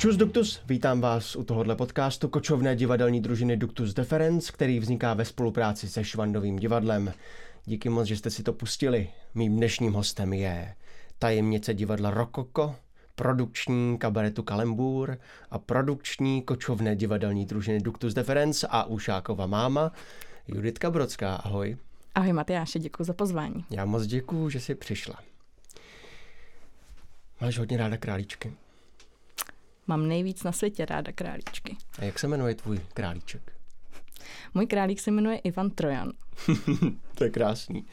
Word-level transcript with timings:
Čus 0.00 0.16
Duktus, 0.16 0.60
vítám 0.66 1.00
vás 1.00 1.36
u 1.36 1.44
tohohle 1.44 1.76
podcastu 1.76 2.28
kočovné 2.28 2.76
divadelní 2.76 3.20
družiny 3.20 3.56
Duktus 3.56 3.94
Deference, 3.94 4.52
který 4.52 4.80
vzniká 4.80 5.14
ve 5.14 5.24
spolupráci 5.24 5.88
se 5.88 6.04
Švandovým 6.04 6.56
divadlem. 6.56 7.12
Díky 7.64 7.88
moc, 7.88 8.06
že 8.06 8.16
jste 8.16 8.30
si 8.30 8.42
to 8.42 8.52
pustili. 8.52 9.08
Mým 9.34 9.56
dnešním 9.56 9.92
hostem 9.92 10.32
je 10.32 10.74
tajemnice 11.18 11.74
divadla 11.74 12.10
Rokoko, 12.10 12.76
produkční 13.14 13.98
kabaretu 13.98 14.42
Kalembur 14.42 15.18
a 15.50 15.58
produkční 15.58 16.42
kočovné 16.42 16.96
divadelní 16.96 17.46
družiny 17.46 17.80
Duktus 17.80 18.14
Deference 18.14 18.66
a 18.70 18.84
Ušákova 18.84 19.46
máma 19.46 19.92
Juditka 20.48 20.90
Brodská. 20.90 21.34
Ahoj. 21.34 21.76
Ahoj 22.14 22.32
Matyáše, 22.32 22.78
děkuji 22.78 23.04
za 23.04 23.12
pozvání. 23.12 23.64
Já 23.70 23.84
moc 23.84 24.06
děkuji, 24.06 24.50
že 24.50 24.60
jsi 24.60 24.74
přišla. 24.74 25.14
Máš 27.40 27.58
hodně 27.58 27.76
ráda 27.76 27.96
králíčky? 27.96 28.52
Mám 29.90 30.08
nejvíc 30.08 30.42
na 30.42 30.52
světě 30.52 30.84
ráda 30.84 31.12
králíčky. 31.12 31.76
A 31.98 32.04
jak 32.04 32.18
se 32.18 32.28
jmenuje 32.28 32.54
tvůj 32.54 32.80
králíček? 32.94 33.52
Můj 34.54 34.66
králík 34.66 35.00
se 35.00 35.10
jmenuje 35.10 35.38
Ivan 35.38 35.70
Trojan. 35.70 36.12
to 37.14 37.24
je 37.24 37.30
krásný. 37.30 37.86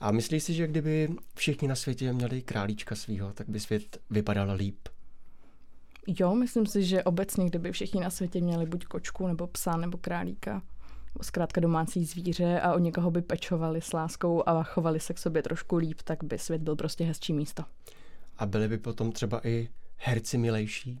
A 0.00 0.10
myslíš 0.10 0.42
si, 0.42 0.54
že 0.54 0.66
kdyby 0.66 1.08
všichni 1.34 1.68
na 1.68 1.74
světě 1.74 2.12
měli 2.12 2.42
králíčka 2.42 2.94
svýho, 2.94 3.32
tak 3.32 3.48
by 3.48 3.60
svět 3.60 3.98
vypadal 4.10 4.56
líp? 4.56 4.88
Jo, 6.06 6.34
myslím 6.34 6.66
si, 6.66 6.84
že 6.84 7.02
obecně, 7.02 7.46
kdyby 7.46 7.72
všichni 7.72 8.00
na 8.00 8.10
světě 8.10 8.40
měli 8.40 8.66
buď 8.66 8.84
kočku, 8.84 9.26
nebo 9.26 9.46
psa, 9.46 9.76
nebo 9.76 9.98
králíka, 9.98 10.62
zkrátka 11.22 11.60
domácí 11.60 12.04
zvíře 12.04 12.60
a 12.60 12.74
o 12.74 12.78
někoho 12.78 13.10
by 13.10 13.22
pečovali 13.22 13.80
s 13.80 13.92
láskou 13.92 14.48
a 14.48 14.62
chovali 14.62 15.00
se 15.00 15.14
k 15.14 15.18
sobě 15.18 15.42
trošku 15.42 15.76
líp, 15.76 15.98
tak 16.04 16.24
by 16.24 16.38
svět 16.38 16.62
byl 16.62 16.76
prostě 16.76 17.04
hezčí 17.04 17.32
místo. 17.32 17.64
A 18.38 18.46
byly 18.46 18.68
by 18.68 18.78
potom 18.78 19.12
třeba 19.12 19.40
i 19.46 19.68
herci 19.96 20.38
milejší? 20.38 21.00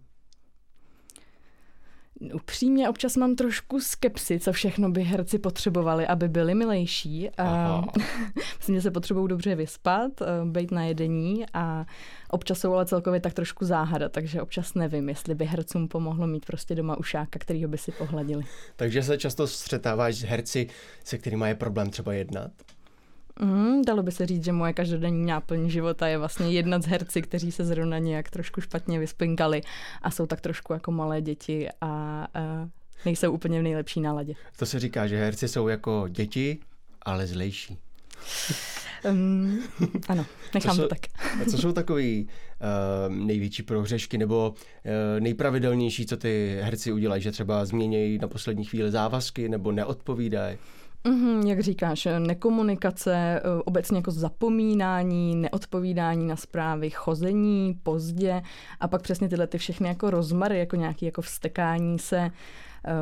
Upřímně 2.34 2.88
občas 2.88 3.16
mám 3.16 3.34
trošku 3.34 3.80
skepsy, 3.80 4.40
co 4.40 4.52
všechno 4.52 4.90
by 4.90 5.02
herci 5.02 5.38
potřebovali, 5.38 6.06
aby 6.06 6.28
byli 6.28 6.54
milejší. 6.54 7.30
Aha. 7.30 7.84
Myslím, 8.58 8.76
že 8.76 8.82
se 8.82 8.90
potřebují 8.90 9.28
dobře 9.28 9.54
vyspat, 9.54 10.22
eh, 10.22 10.26
být 10.44 10.70
na 10.70 10.84
jedení 10.84 11.44
a 11.54 11.86
občas 12.30 12.58
jsou 12.58 12.74
ale 12.74 12.86
celkově 12.86 13.20
tak 13.20 13.34
trošku 13.34 13.64
záhada, 13.64 14.08
takže 14.08 14.42
občas 14.42 14.74
nevím, 14.74 15.08
jestli 15.08 15.34
by 15.34 15.44
hercům 15.44 15.88
pomohlo 15.88 16.26
mít 16.26 16.46
prostě 16.46 16.74
doma 16.74 16.98
ušáka, 16.98 17.38
kterýho 17.38 17.68
by 17.68 17.78
si 17.78 17.92
pohladili. 17.92 18.44
Takže 18.76 19.02
se 19.02 19.18
často 19.18 19.46
střetáváš 19.46 20.14
s 20.14 20.22
herci, 20.22 20.66
se 21.04 21.18
kterými 21.18 21.48
je 21.48 21.54
problém 21.54 21.90
třeba 21.90 22.12
jednat? 22.12 22.50
Mm, 23.40 23.82
dalo 23.82 24.02
by 24.02 24.12
se 24.12 24.26
říct, 24.26 24.44
že 24.44 24.52
moje 24.52 24.72
každodenní 24.72 25.26
náplň 25.26 25.68
života 25.70 26.08
je 26.08 26.18
vlastně 26.18 26.50
jedna 26.50 26.80
z 26.80 26.86
herci, 26.86 27.22
kteří 27.22 27.52
se 27.52 27.64
zrovna 27.64 27.98
nějak 27.98 28.30
trošku 28.30 28.60
špatně 28.60 28.98
vyspinkali 28.98 29.60
a 30.02 30.10
jsou 30.10 30.26
tak 30.26 30.40
trošku 30.40 30.72
jako 30.72 30.92
malé 30.92 31.22
děti 31.22 31.68
a, 31.80 31.86
a 32.34 32.68
nejsou 33.04 33.32
úplně 33.32 33.60
v 33.60 33.62
nejlepší 33.62 34.00
náladě. 34.00 34.34
To 34.56 34.66
se 34.66 34.80
říká, 34.80 35.06
že 35.06 35.18
herci 35.18 35.48
jsou 35.48 35.68
jako 35.68 36.08
děti, 36.08 36.58
ale 37.02 37.26
zlejší. 37.26 37.78
Um, 39.10 39.62
ano, 40.08 40.26
nechám 40.54 40.76
co 40.76 40.82
to 40.82 40.88
tak. 40.88 40.98
A 41.42 41.50
co 41.50 41.58
jsou 41.58 41.72
takový 41.72 42.28
uh, 43.08 43.16
největší 43.16 43.62
prohřešky 43.62 44.18
nebo 44.18 44.50
uh, 44.50 45.20
nejpravidelnější, 45.20 46.06
co 46.06 46.16
ty 46.16 46.58
herci 46.62 46.92
udělají, 46.92 47.22
že 47.22 47.32
třeba 47.32 47.64
změnějí 47.64 48.18
na 48.18 48.28
poslední 48.28 48.64
chvíli 48.64 48.90
závazky 48.90 49.48
nebo 49.48 49.72
neodpovídají? 49.72 50.58
Mm, 51.04 51.42
jak 51.46 51.60
říkáš, 51.60 52.08
nekomunikace, 52.18 53.14
eh, 53.14 53.62
obecně 53.64 53.96
jako 53.96 54.10
zapomínání, 54.10 55.36
neodpovídání 55.36 56.26
na 56.26 56.36
zprávy, 56.36 56.90
chození 56.90 57.78
pozdě 57.82 58.42
a 58.80 58.88
pak 58.88 59.02
přesně 59.02 59.28
tyhle 59.28 59.46
ty 59.46 59.58
všechny 59.58 59.88
jako 59.88 60.10
rozmary, 60.10 60.58
jako 60.58 60.76
nějaký 60.76 61.06
jako 61.06 61.22
vstekání 61.22 61.98
se, 61.98 62.30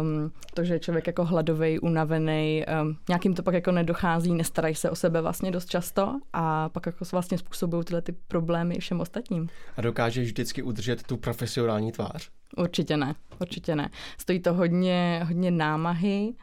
um, 0.01 0.33
to, 0.55 0.65
že 0.65 0.75
je 0.75 0.81
člověk 0.81 1.07
jako 1.07 1.25
hladový, 1.25 1.79
unavený, 1.79 2.65
um, 2.83 2.97
nějakým 3.09 3.35
to 3.35 3.43
pak 3.43 3.55
jako 3.55 3.73
nedochází, 3.73 4.35
nestarají 4.35 4.75
se 4.75 4.91
o 4.91 4.97
sebe 4.97 5.21
vlastně 5.21 5.51
dost 5.51 5.69
často 5.69 6.21
a 6.33 6.69
pak 6.69 6.87
jako 6.87 7.05
vlastně 7.13 7.39
způsobují 7.39 7.85
tyhle 7.85 8.03
ty 8.03 8.13
problémy 8.13 8.79
všem 8.79 9.01
ostatním. 9.01 9.49
A 9.77 9.81
dokážeš 9.81 10.27
vždycky 10.27 10.63
udržet 10.63 11.03
tu 11.03 11.17
profesionální 11.17 11.93
tvář? 11.93 12.31
Určitě 12.57 12.97
ne, 12.97 13.15
určitě 13.41 13.77
ne. 13.77 13.91
Stojí 14.19 14.41
to 14.41 14.55
hodně, 14.55 15.23
hodně 15.27 15.51
námahy, 15.51 16.35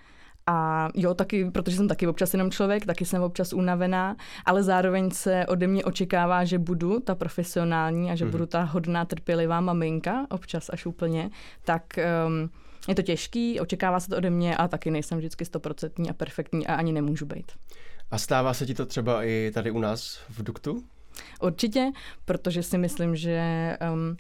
a 0.48 0.90
jo, 0.96 1.14
taky, 1.14 1.52
protože 1.52 1.76
jsem 1.76 1.88
taky 1.88 2.08
občas 2.08 2.34
jenom 2.34 2.52
člověk, 2.52 2.86
taky 2.86 3.06
jsem 3.06 3.24
občas 3.24 3.54
unavená, 3.54 4.16
ale 4.46 4.64
zároveň 4.64 5.12
se 5.12 5.46
ode 5.46 5.68
mě 5.68 5.84
očekává, 5.84 6.46
že 6.46 6.60
budu 6.60 7.00
ta 7.00 7.16
profesionální 7.16 8.12
a 8.12 8.16
že 8.16 8.26
mm. 8.26 8.32
budu 8.32 8.46
ta 8.46 8.64
hodná, 8.64 9.06
trpělivá 9.06 9.62
maminka, 9.62 10.28
občas 10.30 10.70
až 10.74 10.86
úplně, 10.86 11.30
tak 11.66 11.84
um, 12.28 12.50
je 12.88 12.96
to 12.96 13.02
těžký, 13.02 13.60
očekává 13.60 14.00
se 14.00 14.10
to 14.10 14.18
ode 14.18 14.30
mě 14.30 14.58
a 14.58 14.68
taky 14.68 14.92
nejsem 14.92 15.18
vždycky 15.18 15.46
stoprocentní 15.46 16.10
a 16.10 16.14
perfektní 16.14 16.68
a 16.68 16.76
ani 16.76 16.94
nemůžu 16.94 17.26
být. 17.26 17.52
A 18.12 18.18
stává 18.18 18.54
se 18.54 18.66
ti 18.66 18.74
to 18.74 18.86
třeba 18.86 19.24
i 19.24 19.52
tady 19.54 19.72
u 19.72 19.80
nás 19.80 20.20
v 20.30 20.44
Duktu? 20.44 20.84
Určitě, 21.42 21.92
protože 22.26 22.64
si 22.64 22.78
myslím, 22.78 23.16
že 23.16 23.78
um, 23.94 24.18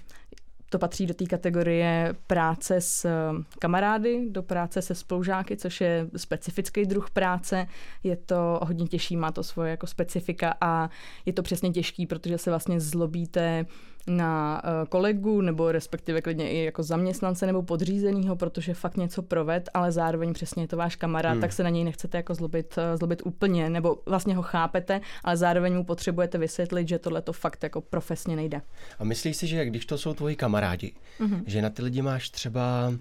to 0.70 0.80
patří 0.80 1.06
do 1.06 1.14
té 1.14 1.26
kategorie 1.26 2.16
práce 2.28 2.82
s 2.82 3.06
eh, 3.06 3.44
kamarády, 3.60 4.30
do 4.30 4.44
práce 4.44 4.82
se 4.82 4.96
spolužáky, 4.96 5.58
což 5.58 5.82
je 5.82 6.10
specifický 6.18 6.86
druh 6.86 7.10
práce. 7.10 7.68
Je 8.04 8.16
to 8.16 8.60
hodně 8.64 8.88
těžší, 8.88 9.18
má 9.18 9.32
to 9.32 9.44
svoje 9.44 9.72
jako 9.72 9.88
specifika 9.88 10.54
a 10.62 10.90
je 11.26 11.34
to 11.34 11.44
přesně 11.44 11.70
těžký, 11.70 12.06
protože 12.06 12.38
se 12.38 12.50
vlastně 12.50 12.80
zlobíte 12.80 13.66
na 14.08 14.62
eh, 14.64 14.86
kolegu 14.90 15.42
nebo 15.42 15.72
respektive 15.72 16.22
klidně 16.22 16.52
i 16.52 16.64
jako 16.64 16.84
zaměstnance 16.84 17.46
nebo 17.46 17.64
podřízenýho, 17.64 18.36
protože 18.36 18.74
fakt 18.74 18.98
něco 18.98 19.22
proved, 19.22 19.70
ale 19.74 19.92
zároveň 19.92 20.34
přesně 20.34 20.64
je 20.64 20.68
to 20.68 20.78
váš 20.78 20.96
kamarád, 20.96 21.32
hmm. 21.32 21.42
tak 21.42 21.54
se 21.54 21.64
na 21.64 21.70
něj 21.70 21.84
nechcete 21.84 22.18
jako 22.18 22.34
zlobit, 22.34 22.76
eh, 22.78 22.98
zlobit 22.98 23.22
úplně, 23.26 23.70
nebo 23.70 23.98
vlastně 24.06 24.36
ho 24.36 24.42
chápete, 24.42 25.02
ale 25.24 25.38
zároveň 25.38 25.76
mu 25.76 25.84
potřebujete 25.84 26.38
vysvětlit, 26.38 26.88
že 26.88 27.00
tohle 27.00 27.22
to 27.22 27.34
fakt 27.34 27.64
jako 27.64 27.82
profesně 27.82 28.36
nejde. 28.36 28.62
A 29.00 29.04
myslíš 29.04 29.38
si, 29.38 29.48
že 29.48 29.66
když 29.66 29.86
to 29.86 29.98
jsou 29.98 30.14
tvoji 30.14 30.36
kamarádi, 30.36 30.94
hmm. 31.20 31.44
že 31.46 31.62
na 31.62 31.70
ty 31.70 31.82
lidi 31.82 32.02
máš 32.02 32.30
třeba 32.30 32.94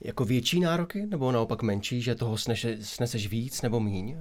jako 0.00 0.24
větší 0.24 0.60
nároky, 0.60 1.06
nebo 1.06 1.32
naopak 1.32 1.62
menší, 1.62 2.02
že 2.02 2.14
toho 2.14 2.36
snese, 2.36 2.76
sneseš 2.80 3.28
víc 3.28 3.62
nebo 3.62 3.80
míň? 3.80 4.16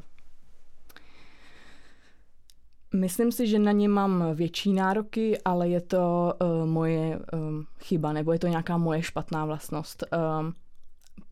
Myslím 2.95 3.31
si, 3.31 3.47
že 3.47 3.59
na 3.59 3.71
ně 3.71 3.89
mám 3.89 4.25
větší 4.33 4.73
nároky, 4.73 5.37
ale 5.45 5.69
je 5.69 5.81
to 5.81 6.33
uh, 6.41 6.69
moje 6.69 7.19
um, 7.33 7.65
chyba, 7.79 8.13
nebo 8.13 8.33
je 8.33 8.39
to 8.39 8.47
nějaká 8.47 8.77
moje 8.77 9.01
špatná 9.01 9.45
vlastnost. 9.45 10.03
Um, 10.39 10.53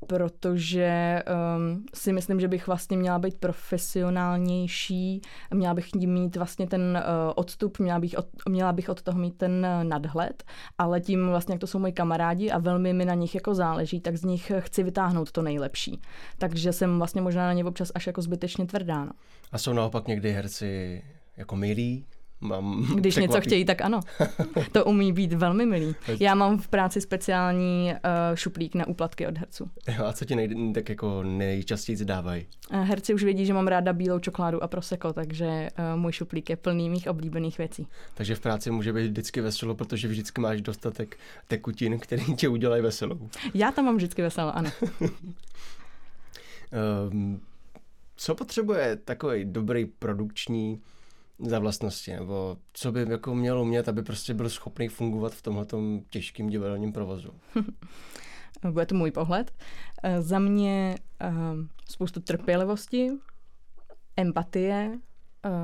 protože 0.07 1.23
um, 1.57 1.85
si 1.93 2.13
myslím, 2.13 2.39
že 2.39 2.47
bych 2.47 2.67
vlastně 2.67 2.97
měla 2.97 3.19
být 3.19 3.37
profesionálnější, 3.37 5.21
měla 5.53 5.73
bych 5.73 5.95
mít 5.95 6.35
vlastně 6.35 6.67
ten 6.67 6.81
uh, 6.81 7.33
odstup, 7.35 7.79
měla 7.79 7.99
bych, 7.99 8.15
od, 8.17 8.27
měla 8.49 8.73
bych 8.73 8.89
od 8.89 9.01
toho 9.01 9.19
mít 9.19 9.37
ten 9.37 9.67
uh, 9.77 9.83
nadhled, 9.83 10.43
ale 10.77 11.01
tím 11.01 11.27
vlastně, 11.29 11.53
jak 11.53 11.61
to 11.61 11.67
jsou 11.67 11.79
moji 11.79 11.93
kamarádi 11.93 12.51
a 12.51 12.57
velmi 12.57 12.93
mi 12.93 13.05
na 13.05 13.13
nich 13.13 13.35
jako 13.35 13.53
záleží, 13.53 13.99
tak 13.99 14.17
z 14.17 14.23
nich 14.23 14.51
chci 14.59 14.83
vytáhnout 14.83 15.31
to 15.31 15.41
nejlepší. 15.41 16.01
Takže 16.37 16.73
jsem 16.73 16.97
vlastně 16.97 17.21
možná 17.21 17.45
na 17.45 17.53
ně 17.53 17.65
občas 17.65 17.91
až 17.95 18.07
jako 18.07 18.21
zbytečně 18.21 18.65
tvrdá. 18.65 19.05
No. 19.05 19.11
A 19.51 19.57
jsou 19.57 19.73
naopak 19.73 20.07
někdy 20.07 20.31
herci 20.31 21.01
jako 21.41 21.55
milí, 21.55 22.05
mám 22.41 22.85
Když 22.95 23.13
překvapí. 23.13 23.33
něco 23.33 23.41
chtějí, 23.41 23.65
tak 23.65 23.81
ano. 23.81 23.99
To 24.71 24.85
umí 24.85 25.13
být 25.13 25.33
velmi 25.33 25.65
milý. 25.65 25.95
Já 26.19 26.35
mám 26.35 26.57
v 26.57 26.67
práci 26.67 27.01
speciální 27.01 27.93
uh, 27.93 28.35
šuplík 28.35 28.75
na 28.75 28.87
úplatky 28.87 29.27
od 29.27 29.37
herců. 29.37 29.69
Jo, 29.97 30.05
a 30.05 30.13
co 30.13 30.25
ti 30.25 30.35
nej, 30.35 30.73
tak 30.73 30.89
jako 30.89 31.23
nejčastěji 31.23 32.05
dávají? 32.05 32.45
Uh, 32.73 32.79
herci 32.79 33.13
už 33.13 33.23
vědí, 33.23 33.45
že 33.45 33.53
mám 33.53 33.67
ráda 33.67 33.93
bílou 33.93 34.19
čokoládu 34.19 34.63
a 34.63 34.67
proseko, 34.67 35.13
takže 35.13 35.45
uh, 35.93 35.99
můj 35.99 36.11
šuplík 36.11 36.49
je 36.49 36.55
plný 36.55 36.89
mých 36.89 37.07
oblíbených 37.07 37.57
věcí. 37.57 37.87
Takže 38.13 38.35
v 38.35 38.39
práci 38.39 38.71
může 38.71 38.93
být 38.93 39.07
vždycky 39.07 39.41
veselo, 39.41 39.75
protože 39.75 40.07
vždycky 40.07 40.41
máš 40.41 40.61
dostatek 40.61 41.17
tekutin, 41.47 41.99
který 41.99 42.35
tě 42.35 42.49
udělají 42.49 42.81
veselou. 42.81 43.29
Já 43.53 43.71
tam 43.71 43.85
mám 43.85 43.95
vždycky 43.95 44.21
veselo, 44.21 44.55
ano. 44.55 44.69
um, 47.11 47.41
co 48.15 48.35
potřebuje 48.35 48.95
takový 48.95 49.45
dobrý 49.45 49.85
produkční 49.85 50.81
za 51.41 51.59
vlastnosti, 51.59 52.13
nebo 52.13 52.57
co 52.73 52.91
by 52.91 53.05
jako 53.09 53.35
mělo 53.35 53.61
umět, 53.61 53.89
aby 53.89 54.03
prostě 54.03 54.33
byl 54.33 54.49
schopný 54.49 54.87
fungovat 54.87 55.33
v 55.33 55.41
tomhle 55.41 55.65
těžkém 56.09 56.49
divadelním 56.49 56.93
provozu? 56.93 57.33
Bude 58.71 58.85
to 58.85 58.95
můj 58.95 59.11
pohled. 59.11 59.51
Eh, 60.03 60.21
za 60.21 60.39
mě 60.39 60.95
um, 61.29 61.69
spoustu 61.89 62.19
trpělivosti, 62.19 63.09
empatie, 64.17 64.99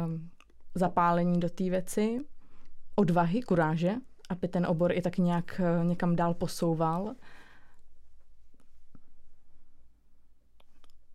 um, 0.05 0.29
zapálení 0.75 1.39
do 1.39 1.49
té 1.49 1.63
věci, 1.63 2.19
odvahy, 2.95 3.41
kuráže, 3.41 3.95
aby 4.29 4.47
ten 4.47 4.65
obor 4.65 4.91
i 4.91 5.01
tak 5.01 5.17
nějak 5.17 5.61
někam 5.83 6.15
dál 6.15 6.33
posouval. 6.33 7.13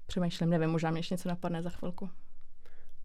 Přemýšlím, 0.06 0.50
nevím, 0.50 0.70
možná 0.70 0.90
mě 0.90 0.98
ještě 0.98 1.14
něco 1.14 1.28
napadne 1.28 1.62
za 1.62 1.70
chvilku. 1.70 2.10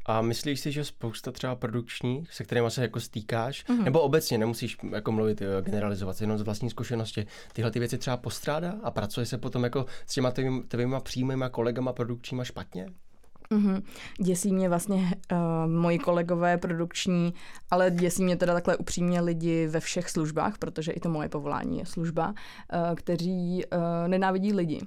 A 0.07 0.21
myslíš 0.21 0.59
si, 0.59 0.71
že 0.71 0.86
spousta 0.86 1.31
třeba 1.31 1.56
produkčních, 1.56 2.33
se 2.33 2.44
kterými 2.44 2.71
se 2.71 2.81
jako 2.81 3.00
stýkáš, 3.00 3.65
mm-hmm. 3.65 3.83
nebo 3.83 4.01
obecně 4.01 4.38
nemusíš 4.38 4.77
jako 4.92 5.12
mluvit, 5.12 5.42
eh, 5.42 5.62
generalizovat, 5.62 6.21
jenom 6.21 6.38
z 6.38 6.42
vlastní 6.42 6.69
zkušenosti, 6.69 7.25
tyhle 7.54 7.71
ty 7.71 7.80
věci 7.80 7.98
třeba 7.98 8.18
postrádá 8.18 8.75
a 8.83 8.92
pracuje 8.92 9.25
se 9.25 9.38
potom 9.38 9.63
jako 9.63 9.86
s 10.07 10.13
těma 10.13 10.31
tvými, 10.31 10.63
tvýma 10.63 11.00
přímýma 11.00 11.50
kolegama 11.50 11.94
produkčníma 11.94 12.44
špatně? 12.44 12.88
Mm-hmm. 13.51 13.83
Děsí 14.19 14.54
mě 14.54 14.69
vlastně 14.69 14.95
uh, 15.31 15.38
moji 15.71 16.00
kolegové 16.00 16.57
produkční, 16.57 17.33
ale 17.71 17.92
děsí 17.92 18.24
mě 18.24 18.38
teda 18.38 18.53
takhle 18.53 18.77
upřímně 18.77 19.21
lidi 19.21 19.68
ve 19.68 19.80
všech 19.80 20.10
službách, 20.10 20.57
protože 20.57 20.92
i 20.92 21.00
to 21.00 21.10
moje 21.10 21.30
povolání 21.30 21.80
je 21.80 21.86
služba, 21.86 22.27
uh, 22.27 22.95
kteří 22.95 23.63
uh, 23.65 24.07
nenávidí 24.07 24.53
lidi 24.53 24.81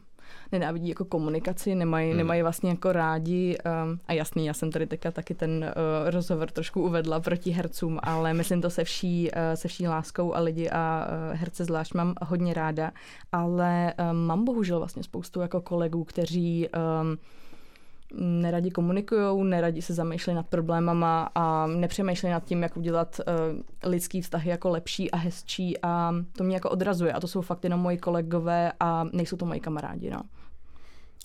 nenávidí 0.52 0.88
jako 0.88 1.04
komunikaci, 1.04 1.74
nemají, 1.74 2.08
hmm. 2.08 2.18
nemají 2.18 2.42
vlastně 2.42 2.70
jako 2.70 2.92
rádi 2.92 3.58
um, 3.84 4.00
a 4.08 4.12
jasný, 4.12 4.46
já 4.46 4.54
jsem 4.54 4.72
tady 4.72 4.86
teďka 4.86 5.10
taky 5.10 5.34
ten 5.34 5.50
uh, 5.64 6.10
rozhovor 6.10 6.50
trošku 6.50 6.82
uvedla 6.82 7.20
proti 7.20 7.50
hercům, 7.50 7.98
ale 8.02 8.34
myslím 8.34 8.62
to 8.62 8.70
se 8.70 8.84
vší, 8.84 9.30
uh, 9.30 9.54
se 9.54 9.68
vší 9.68 9.88
láskou 9.88 10.34
a 10.34 10.40
lidi 10.40 10.70
a 10.70 11.06
uh, 11.06 11.36
herce 11.36 11.64
zvlášť 11.64 11.94
mám 11.94 12.14
hodně 12.22 12.54
ráda, 12.54 12.90
ale 13.32 13.94
um, 14.10 14.16
mám 14.16 14.44
bohužel 14.44 14.78
vlastně 14.78 15.02
spoustu 15.02 15.40
jako 15.40 15.60
kolegů, 15.60 16.04
kteří 16.04 16.68
um, 16.68 17.18
neradi 18.14 18.70
komunikují, 18.70 19.44
neradi 19.44 19.82
se 19.82 19.94
zamýšlejí 19.94 20.36
nad 20.36 20.46
problémama 20.46 21.30
a 21.34 21.66
nepřemýšlejí 21.66 22.32
nad 22.32 22.44
tím, 22.44 22.62
jak 22.62 22.76
udělat 22.76 23.20
uh, 23.20 23.90
lidský 23.90 24.20
vztahy 24.22 24.50
jako 24.50 24.68
lepší 24.68 25.10
a 25.10 25.16
hezčí 25.16 25.74
a 25.82 26.14
to 26.32 26.44
mě 26.44 26.56
jako 26.56 26.70
odrazuje 26.70 27.12
a 27.12 27.20
to 27.20 27.28
jsou 27.28 27.40
fakt 27.40 27.64
jenom 27.64 27.80
moji 27.80 27.98
kolegové 27.98 28.72
a 28.80 29.04
nejsou 29.12 29.36
to 29.36 29.46
moji 29.46 29.60
kamarádi. 29.60 30.10
No. 30.10 30.22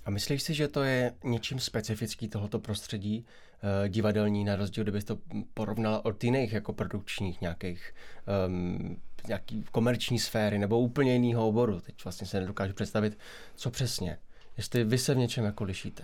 A 0.06 0.10
myslíš 0.10 0.44
si, 0.44 0.54
že 0.54 0.68
to 0.68 0.84
je 0.84 1.14
něčím 1.24 1.60
specifický 1.60 2.28
tohoto 2.28 2.60
prostředí 2.60 3.26
uh, 3.26 3.88
divadelní, 3.88 4.44
na 4.44 4.56
rozdíl, 4.56 4.84
kdybys 4.84 5.04
to 5.04 5.18
porovnala 5.54 6.06
od 6.06 6.24
jiných 6.24 6.54
jako 6.54 6.74
produkčních 6.74 7.42
nějakých 7.42 7.94
um, 8.48 8.98
nějaký 9.28 9.64
komerční 9.72 10.20
sféry 10.20 10.60
nebo 10.60 10.80
úplně 10.80 11.14
jiného 11.14 11.48
oboru. 11.48 11.80
Teď 11.80 12.04
vlastně 12.04 12.28
se 12.28 12.40
nedokážu 12.40 12.74
představit, 12.74 13.18
co 13.56 13.72
přesně. 13.72 14.18
Jestli 14.58 14.84
vy 14.84 14.98
se 14.98 15.14
v 15.14 15.18
něčem 15.18 15.46
jako 15.46 15.64
lišíte. 15.64 16.04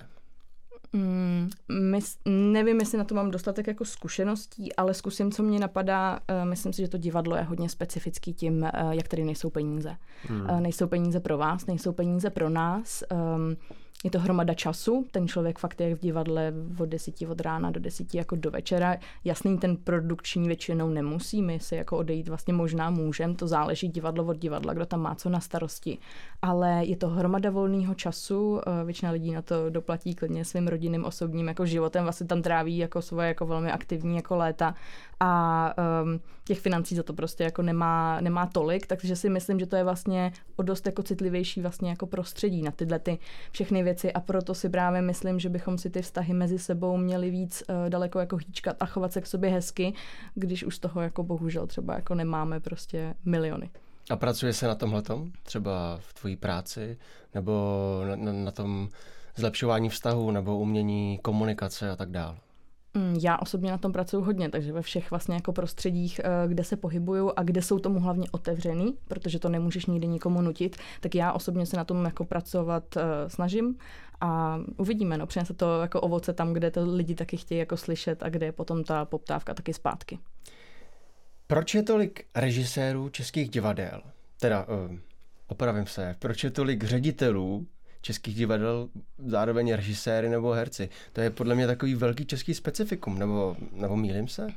Mm, 0.94 1.50
mys, 1.70 2.18
nevím, 2.26 2.80
jestli 2.80 2.98
na 2.98 3.04
to 3.04 3.16
mám 3.16 3.32
dostatek 3.32 3.68
jako 3.68 3.86
zkušeností, 3.86 4.76
ale 4.76 4.94
zkusím, 4.94 5.32
co 5.32 5.44
mě 5.44 5.60
napadá. 5.60 6.20
Uh, 6.20 6.50
myslím 6.50 6.74
si, 6.74 6.82
že 6.82 6.88
to 6.88 6.98
divadlo 6.98 7.36
je 7.36 7.42
hodně 7.42 7.70
specifický 7.70 8.34
tím, 8.34 8.70
uh, 8.84 8.92
jak 8.92 9.08
tady 9.08 9.24
nejsou 9.24 9.50
peníze. 9.50 9.96
Hmm. 10.24 10.42
Uh, 10.42 10.62
nejsou 10.62 10.88
peníze 10.88 11.20
pro 11.20 11.38
vás, 11.38 11.66
nejsou 11.66 11.92
peníze 11.92 12.30
pro 12.30 12.50
nás. 12.50 13.04
Um, 13.36 13.58
je 14.04 14.12
to 14.12 14.20
hromada 14.20 14.54
času, 14.54 15.06
ten 15.12 15.28
člověk 15.28 15.60
fakt 15.60 15.82
je 15.82 15.96
v 15.96 16.00
divadle 16.00 16.54
od 16.80 16.90
desíti 16.90 17.28
od 17.28 17.42
rána 17.42 17.72
do 17.72 17.80
desíti 17.80 18.18
jako 18.18 18.36
do 18.36 18.52
večera. 18.52 18.98
Jasný, 19.24 19.58
ten 19.58 19.78
produkční 19.78 20.48
většinou 20.48 20.90
nemusí, 20.90 21.42
my 21.42 21.60
si 21.60 21.76
jako 21.76 21.98
odejít 21.98 22.28
vlastně 22.28 22.54
možná 22.54 22.90
můžem, 22.90 23.36
to 23.36 23.48
záleží 23.48 23.88
divadlo 23.88 24.26
od 24.26 24.38
divadla, 24.38 24.74
kdo 24.74 24.86
tam 24.86 25.02
má 25.02 25.16
co 25.16 25.30
na 25.30 25.40
starosti. 25.40 25.98
Ale 26.42 26.86
je 26.86 26.98
to 26.98 27.10
hromada 27.10 27.50
volného 27.50 27.94
času, 27.94 28.62
eh, 28.62 28.86
většina 28.86 29.12
lidí 29.12 29.32
na 29.32 29.42
to 29.42 29.70
doplatí 29.70 30.16
klidně 30.16 30.46
svým 30.46 30.68
rodinným 30.68 31.06
osobním 31.06 31.48
jako 31.48 31.66
životem, 31.66 32.04
vlastně 32.04 32.28
tam 32.28 32.42
tráví 32.42 32.78
jako 32.78 33.02
svoje 33.02 33.28
jako 33.28 33.46
velmi 33.46 33.72
aktivní 33.72 34.16
jako 34.16 34.36
léta 34.36 34.76
a 35.24 35.74
um, 36.04 36.20
těch 36.44 36.60
financí 36.60 36.96
za 36.96 37.04
to 37.04 37.14
prostě 37.14 37.44
jako 37.44 37.62
nemá, 37.62 38.22
nemá 38.22 38.46
tolik, 38.46 38.88
takže 38.88 39.16
si 39.16 39.30
myslím, 39.30 39.60
že 39.60 39.66
to 39.66 39.76
je 39.76 39.84
vlastně 39.84 40.32
o 40.56 40.64
dost 40.64 40.86
jako 40.86 41.04
citlivější 41.04 41.62
vlastně 41.62 41.90
jako 41.90 42.08
prostředí 42.08 42.62
na 42.62 42.72
tyhle 42.72 43.00
ty 43.00 43.20
všechny 43.52 43.84
věci 43.84 44.14
a 44.14 44.20
proto 44.20 44.56
si 44.56 44.70
právě 44.70 45.02
myslím, 45.02 45.40
že 45.40 45.50
bychom 45.50 45.78
si 45.78 45.90
ty 45.90 46.02
vztahy 46.02 46.34
mezi 46.34 46.60
sebou 46.60 46.98
měli 46.98 47.30
víc 47.30 47.64
uh, 47.70 47.90
daleko 47.90 48.20
jako 48.20 48.38
hýčkat 48.38 48.78
a 48.80 48.86
chovat 48.86 49.14
se 49.14 49.22
k 49.22 49.28
sobě 49.28 49.50
hezky, 49.50 49.94
když 50.36 50.64
už 50.64 50.76
z 50.76 50.80
toho 50.80 51.02
jako 51.02 51.24
bohužel 51.24 51.68
třeba 51.68 51.96
jako 51.96 52.16
nemáme 52.16 52.60
prostě 52.60 53.14
miliony. 53.26 53.70
A 54.10 54.16
pracuje 54.16 54.54
se 54.54 54.68
na 54.68 54.76
tomhle 54.76 55.04
třeba 55.44 55.98
v 56.00 56.14
tvojí 56.14 56.36
práci, 56.36 56.98
nebo 57.36 57.52
na, 58.10 58.16
na, 58.16 58.34
na 58.34 58.52
tom 58.52 58.90
zlepšování 59.36 59.90
vztahu, 59.90 60.32
nebo 60.32 60.58
umění 60.58 61.20
komunikace 61.22 61.90
a 61.90 61.96
tak 61.96 62.12
dále? 62.12 62.38
Mm, 62.94 63.16
já 63.22 63.38
osobně 63.38 63.72
na 63.72 63.78
tom 63.78 63.92
pracuji 63.92 64.24
hodně, 64.24 64.50
takže 64.50 64.74
ve 64.74 64.82
všech 64.82 65.12
vlastně 65.12 65.36
jako 65.36 65.54
prostředích, 65.54 66.22
eh, 66.24 66.48
kde 66.48 66.64
se 66.64 66.78
pohybuju 66.78 67.32
a 67.36 67.44
kde 67.44 67.62
jsou 67.62 67.80
tomu 67.80 68.00
hlavně 68.00 68.28
otevřený, 68.32 68.98
protože 69.08 69.40
to 69.40 69.50
nemůžeš 69.50 69.86
nikdy 69.86 70.08
nikomu 70.08 70.42
nutit, 70.42 70.78
tak 71.00 71.16
já 71.16 71.32
osobně 71.34 71.66
se 71.66 71.78
na 71.78 71.84
tom 71.84 72.06
jako 72.06 72.26
pracovat 72.26 72.96
uh, 72.96 73.02
snažím 73.28 73.78
a 74.22 74.60
uvidíme, 74.78 75.18
no, 75.18 75.28
přinese 75.28 75.54
to 75.54 75.82
jako 75.82 76.02
ovoce 76.02 76.34
tam, 76.34 76.54
kde 76.54 76.72
to 76.72 76.96
lidi 76.96 77.16
taky 77.16 77.38
chtějí 77.38 77.60
jako 77.60 77.78
slyšet 77.78 78.24
a 78.24 78.30
kde 78.30 78.46
je 78.46 78.52
potom 78.52 78.84
ta 78.84 79.06
poptávka 79.06 79.54
taky 79.54 79.74
zpátky. 79.74 80.20
Proč 81.48 81.76
je 81.76 81.84
tolik 81.84 82.26
režisérů 82.36 83.10
českých 83.10 83.50
divadel, 83.50 84.02
teda 84.40 84.68
uh, 84.68 84.98
opravím 85.48 85.88
se, 85.88 86.16
proč 86.20 86.44
je 86.44 86.52
tolik 86.52 86.84
ředitelů 86.84 87.68
českých 88.02 88.36
divadel 88.36 88.90
zároveň 89.26 89.74
režiséry 89.74 90.30
nebo 90.30 90.52
herci. 90.52 90.90
To 91.14 91.22
je 91.22 91.30
podle 91.30 91.56
mě 91.56 91.68
takový 91.68 91.96
velký 91.96 92.26
český 92.26 92.54
specifikum, 92.54 93.20
nebo, 93.20 93.56
nebo 93.72 93.96
mýlím 93.96 94.28
se? 94.28 94.48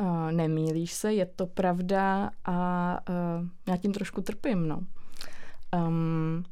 Uh, 0.00 0.32
nemýlíš 0.32 0.92
se, 0.92 1.12
je 1.12 1.26
to 1.26 1.46
pravda 1.46 2.30
a 2.44 2.98
uh, 3.08 3.46
já 3.68 3.76
tím 3.76 3.92
trošku 3.92 4.20
trpím, 4.20 4.68
no. 4.68 4.80
Um, 5.76 6.44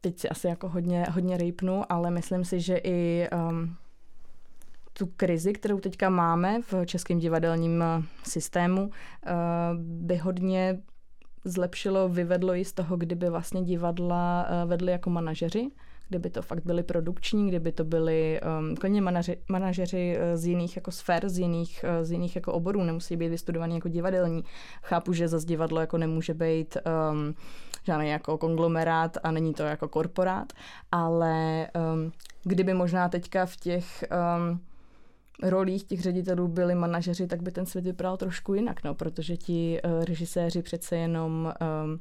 teď 0.00 0.18
si 0.18 0.28
asi 0.28 0.46
jako 0.46 0.68
hodně, 0.68 1.06
hodně 1.10 1.36
rejpnu, 1.36 1.92
ale 1.92 2.10
myslím 2.10 2.44
si, 2.44 2.60
že 2.60 2.76
i 2.76 3.28
um, 3.50 3.76
tu 4.92 5.06
krizi, 5.06 5.52
kterou 5.52 5.80
teďka 5.80 6.10
máme 6.10 6.62
v 6.62 6.86
českém 6.86 7.18
divadelním 7.18 7.84
systému, 8.22 8.82
uh, 8.82 8.90
by 9.78 10.16
hodně 10.16 10.78
zlepšilo, 11.44 12.08
vyvedlo 12.08 12.54
i 12.54 12.64
z 12.64 12.72
toho, 12.72 12.96
kdyby 12.96 13.30
vlastně 13.30 13.62
divadla 13.62 14.46
eh, 14.48 14.66
vedli 14.66 14.92
jako 14.92 15.10
manažeři, 15.10 15.70
kdyby 16.08 16.30
to 16.30 16.42
fakt 16.42 16.64
byli 16.64 16.82
produkční, 16.82 17.48
kdyby 17.48 17.72
to 17.72 17.84
byli 17.84 18.40
um, 18.58 18.76
klidně 18.76 19.02
manaži, 19.02 19.36
manažeři 19.48 20.16
eh, 20.18 20.36
z 20.36 20.46
jiných 20.46 20.76
jako 20.76 20.90
sfér, 20.90 21.28
z 21.28 21.38
jiných, 21.38 21.84
eh, 21.88 22.04
z 22.04 22.10
jiných 22.10 22.36
jako 22.36 22.52
oborů, 22.52 22.82
nemusí 22.82 23.16
být 23.16 23.28
vystudovaní 23.28 23.74
jako 23.74 23.88
divadelní. 23.88 24.44
Chápu, 24.82 25.12
že 25.12 25.28
zase 25.28 25.46
divadlo 25.46 25.80
jako 25.80 25.98
nemůže 25.98 26.34
být 26.34 26.76
um, 27.10 27.34
žádný 27.84 28.08
jako 28.08 28.38
konglomerát 28.38 29.16
a 29.22 29.30
není 29.30 29.54
to 29.54 29.62
jako 29.62 29.88
korporát, 29.88 30.52
ale 30.92 31.66
um, 31.94 32.12
kdyby 32.44 32.74
možná 32.74 33.08
teďka 33.08 33.46
v 33.46 33.56
těch 33.56 34.04
um, 34.38 34.60
rolích 35.42 35.84
těch 35.84 36.00
ředitelů 36.00 36.48
byli 36.48 36.74
manažeři, 36.74 37.26
tak 37.26 37.42
by 37.42 37.50
ten 37.50 37.66
svět 37.66 37.84
vypadal 37.84 38.16
trošku 38.16 38.54
jinak, 38.54 38.84
no, 38.84 38.94
protože 38.94 39.36
ti 39.36 39.80
uh, 39.84 40.04
režiséři 40.04 40.62
přece 40.62 40.96
jenom 40.96 41.52
um, 41.84 42.00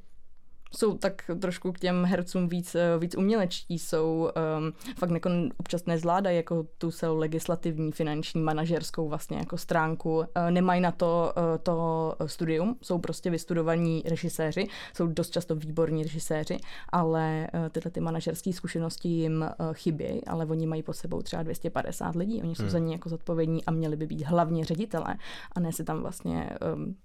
jsou 0.78 0.98
tak 0.98 1.32
trošku 1.40 1.72
k 1.72 1.80
těm 1.80 2.06
hercům 2.06 2.50
víc, 2.50 2.76
eh, 2.76 2.98
víc 3.00 3.16
umělečtí, 3.16 3.80
jsou 3.80 4.30
um, 4.58 4.74
fakt 4.98 5.12
jako 5.12 5.30
občas 5.58 5.86
nezvládají 5.86 6.38
jako 6.38 6.66
tu 6.78 6.92
celou 6.92 7.18
legislativní, 7.18 7.92
finanční, 7.92 8.42
manažerskou 8.42 9.10
vlastně 9.10 9.38
jako 9.38 9.58
stránku. 9.58 10.18
Uh, 10.18 10.26
nemají 10.50 10.82
na 10.82 10.92
to 10.92 11.34
uh, 11.38 11.58
to 11.64 12.16
studium, 12.26 12.78
jsou 12.82 13.00
prostě 13.00 13.30
vystudovaní 13.30 14.04
režiséři, 14.06 14.68
jsou 14.94 15.08
dost 15.08 15.30
často 15.30 15.56
výborní 15.56 16.04
režiséři, 16.04 16.58
ale 16.90 17.48
uh, 17.54 17.70
tyhle 17.70 17.92
ty 17.92 18.00
manažerské 18.00 18.54
zkušenosti 18.54 19.10
jim 19.10 19.46
uh, 19.60 19.74
chybějí, 19.74 20.26
ale 20.26 20.46
oni 20.46 20.68
mají 20.68 20.84
pod 20.84 20.94
sebou 20.94 21.22
třeba 21.22 21.44
250 21.44 22.16
lidí, 22.16 22.44
oni 22.44 22.56
jsou 22.56 22.64
hmm. 22.64 22.72
za 22.72 22.80
ně 22.80 22.94
jako 22.94 23.10
zodpovědní 23.10 23.66
a 23.66 23.72
měli 23.72 23.96
by 23.96 24.08
být 24.08 24.22
hlavně 24.22 24.66
ředitelé 24.66 25.16
a 25.52 25.60
ne 25.60 25.74
si 25.74 25.84
tam 25.84 26.02
vlastně 26.02 26.50
um, 26.76 26.96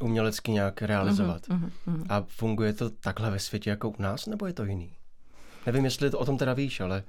umělecky 0.00 0.52
nějak 0.52 0.82
realizovat. 0.82 1.42
Uh-huh, 1.48 1.70
uh-huh. 1.86 2.06
A 2.08 2.24
funguje 2.28 2.72
to 2.72 2.90
takhle 2.90 3.30
ve 3.30 3.38
světě 3.38 3.70
jako 3.70 3.90
u 3.90 4.02
nás, 4.02 4.26
nebo 4.26 4.46
je 4.46 4.52
to 4.52 4.64
jiný? 4.64 4.92
Nevím, 5.66 5.84
jestli 5.84 6.10
to 6.10 6.18
o 6.18 6.24
tom 6.24 6.38
teda 6.38 6.54
víš, 6.54 6.80
ale 6.80 7.02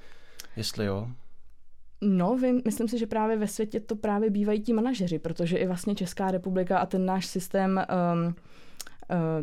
jestli 0.56 0.86
jo. 0.86 1.08
No, 2.02 2.38
vím, 2.38 2.62
myslím 2.66 2.88
si, 2.88 3.00
že 3.00 3.08
právě 3.08 3.38
ve 3.38 3.48
světě 3.48 3.80
to 3.80 3.96
právě 3.96 4.30
bývají 4.30 4.62
ti 4.62 4.74
manažeři, 4.74 5.20
protože 5.20 5.58
i 5.58 5.68
vlastně 5.68 5.96
Česká 5.96 6.32
republika 6.32 6.80
a 6.80 6.86
ten 6.86 7.06
náš 7.06 7.26
systém 7.26 7.86
um, 8.14 8.36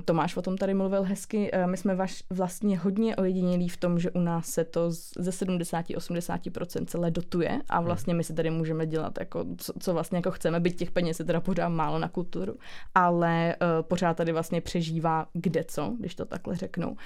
Tomáš 0.04 0.36
o 0.36 0.42
tom 0.42 0.56
tady 0.56 0.74
mluvil 0.74 1.02
hezky. 1.02 1.50
Eh, 1.52 1.66
my 1.66 1.76
jsme 1.76 1.94
vaš, 1.94 2.22
vlastně 2.30 2.78
hodně 2.78 3.16
ojedinělí 3.16 3.68
v 3.68 3.76
tom, 3.76 3.98
že 3.98 4.10
u 4.10 4.20
nás 4.20 4.46
se 4.46 4.64
to 4.64 4.90
ze 5.18 5.30
70-80% 5.30 6.84
celé 6.84 7.10
dotuje 7.10 7.60
a 7.68 7.76
hmm. 7.76 7.86
vlastně 7.86 8.14
my 8.14 8.24
si 8.24 8.34
tady 8.34 8.50
můžeme 8.50 8.86
dělat, 8.86 9.18
jako, 9.18 9.44
co, 9.58 9.72
co 9.80 9.92
vlastně 9.92 10.18
jako 10.18 10.30
chceme, 10.30 10.60
byť 10.60 10.78
těch 10.78 10.90
peněz 10.90 11.16
se 11.16 11.24
teda 11.24 11.40
pořád 11.40 11.68
málo 11.68 11.98
na 11.98 12.08
kulturu, 12.08 12.54
ale 12.94 13.56
uh, 13.62 13.86
pořád 13.86 14.16
tady 14.16 14.32
vlastně 14.32 14.60
přežívá 14.60 15.26
kde 15.32 15.64
co, 15.64 15.94
když 15.98 16.14
to 16.14 16.24
takhle 16.24 16.56
řeknu. 16.56 16.96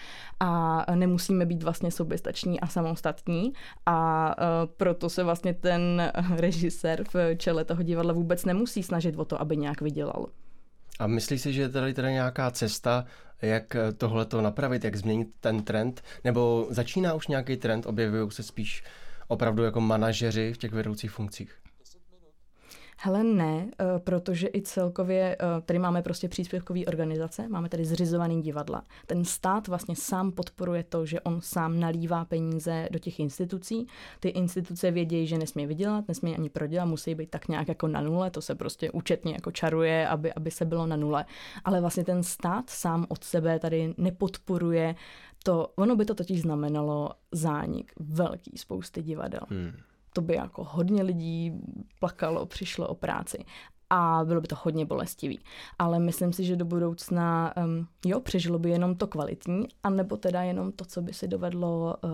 A 0.40 0.84
nemusíme 0.94 1.46
být 1.46 1.62
vlastně 1.62 1.90
soběstační 1.90 2.60
a 2.60 2.66
samostatní 2.66 3.52
a 3.86 4.34
proto 4.76 5.10
se 5.10 5.22
vlastně 5.22 5.54
ten 5.54 6.12
režisér 6.36 7.04
v 7.14 7.36
čele 7.36 7.64
toho 7.64 7.82
divadla 7.82 8.12
vůbec 8.12 8.44
nemusí 8.44 8.82
snažit 8.82 9.16
o 9.16 9.24
to, 9.24 9.40
aby 9.40 9.56
nějak 9.56 9.80
vydělal. 9.80 10.26
A 10.98 11.06
myslíš 11.06 11.42
si, 11.42 11.52
že 11.52 11.62
je 11.62 11.68
tady 11.68 11.94
teda 11.94 12.10
nějaká 12.10 12.50
cesta, 12.50 13.04
jak 13.42 13.76
tohle 13.96 14.24
to 14.24 14.40
napravit, 14.40 14.84
jak 14.84 14.96
změnit 14.96 15.28
ten 15.40 15.62
trend? 15.62 16.02
Nebo 16.24 16.66
začíná 16.70 17.14
už 17.14 17.28
nějaký 17.28 17.56
trend, 17.56 17.86
objevují 17.86 18.30
se 18.30 18.42
spíš 18.42 18.84
opravdu 19.28 19.62
jako 19.62 19.80
manažeři 19.80 20.52
v 20.52 20.58
těch 20.58 20.72
vedoucích 20.72 21.10
funkcích? 21.10 21.63
Hele 23.06 23.24
ne, 23.24 23.66
eh, 23.80 23.84
protože 23.98 24.48
i 24.54 24.62
celkově 24.62 25.36
eh, 25.40 25.60
tady 25.60 25.78
máme 25.78 26.02
prostě 26.02 26.28
příspěvkové 26.28 26.84
organizace, 26.84 27.48
máme 27.48 27.68
tady 27.68 27.84
zřizovaný 27.84 28.42
divadla. 28.42 28.84
Ten 29.06 29.24
stát 29.24 29.68
vlastně 29.68 29.96
sám 29.96 30.32
podporuje 30.32 30.84
to, 30.84 31.06
že 31.06 31.20
on 31.20 31.40
sám 31.40 31.80
nalívá 31.80 32.24
peníze 32.24 32.88
do 32.90 32.98
těch 32.98 33.20
institucí. 33.20 33.86
Ty 34.20 34.28
instituce 34.28 34.90
vědějí, 34.90 35.26
že 35.26 35.38
nesmí 35.38 35.66
vydělat, 35.66 36.08
nesmí 36.08 36.36
ani 36.36 36.50
prodělat, 36.50 36.84
musí 36.84 37.14
být 37.14 37.30
tak 37.30 37.48
nějak 37.48 37.68
jako 37.68 37.88
na 37.88 38.00
nule, 38.00 38.30
to 38.30 38.42
se 38.42 38.54
prostě 38.54 38.90
účetně 38.90 39.32
jako 39.32 39.50
čaruje, 39.50 40.08
aby, 40.08 40.32
aby 40.32 40.50
se 40.50 40.64
bylo 40.64 40.86
na 40.86 40.96
nule. 40.96 41.24
Ale 41.64 41.80
vlastně 41.80 42.04
ten 42.04 42.22
stát 42.22 42.70
sám 42.70 43.06
od 43.08 43.24
sebe 43.24 43.58
tady 43.58 43.94
nepodporuje 43.96 44.94
to, 45.42 45.72
ono 45.76 45.96
by 45.96 46.04
to 46.04 46.14
totiž 46.14 46.42
znamenalo 46.42 47.10
zánik 47.32 47.92
velký 48.00 48.58
spousty 48.58 49.02
divadel. 49.02 49.40
Hmm 49.48 49.72
to 50.14 50.20
by 50.20 50.34
jako 50.34 50.64
hodně 50.64 51.02
lidí 51.02 51.52
plakalo, 52.00 52.46
přišlo 52.46 52.88
o 52.88 52.94
práci 52.94 53.44
a 53.90 54.20
bylo 54.24 54.40
by 54.40 54.48
to 54.48 54.56
hodně 54.62 54.86
bolestivý. 54.86 55.40
Ale 55.78 55.98
myslím 55.98 56.32
si, 56.32 56.44
že 56.44 56.56
do 56.56 56.64
budoucna, 56.64 57.54
um, 57.56 57.88
jo, 58.06 58.20
přežilo 58.20 58.58
by 58.58 58.70
jenom 58.70 58.94
to 58.94 59.06
kvalitní, 59.06 59.68
anebo 59.82 60.16
teda 60.16 60.42
jenom 60.42 60.72
to, 60.72 60.84
co 60.84 61.02
by 61.02 61.12
si 61.12 61.28
dovedlo 61.28 61.96
uh, 62.04 62.10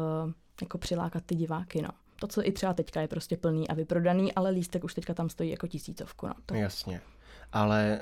jako 0.60 0.78
přilákat 0.78 1.24
ty 1.26 1.34
diváky, 1.34 1.82
no. 1.82 1.88
To, 2.16 2.26
co 2.26 2.48
i 2.48 2.52
třeba 2.52 2.74
teďka 2.74 3.00
je 3.00 3.08
prostě 3.08 3.36
plný 3.36 3.68
a 3.68 3.74
vyprodaný, 3.74 4.34
ale 4.34 4.50
lístek 4.50 4.84
už 4.84 4.94
teďka 4.94 5.14
tam 5.14 5.28
stojí 5.28 5.50
jako 5.50 5.66
tisícovku 5.66 6.26
na 6.26 6.34
to. 6.46 6.54
Jasně. 6.54 7.00
Ale 7.52 8.00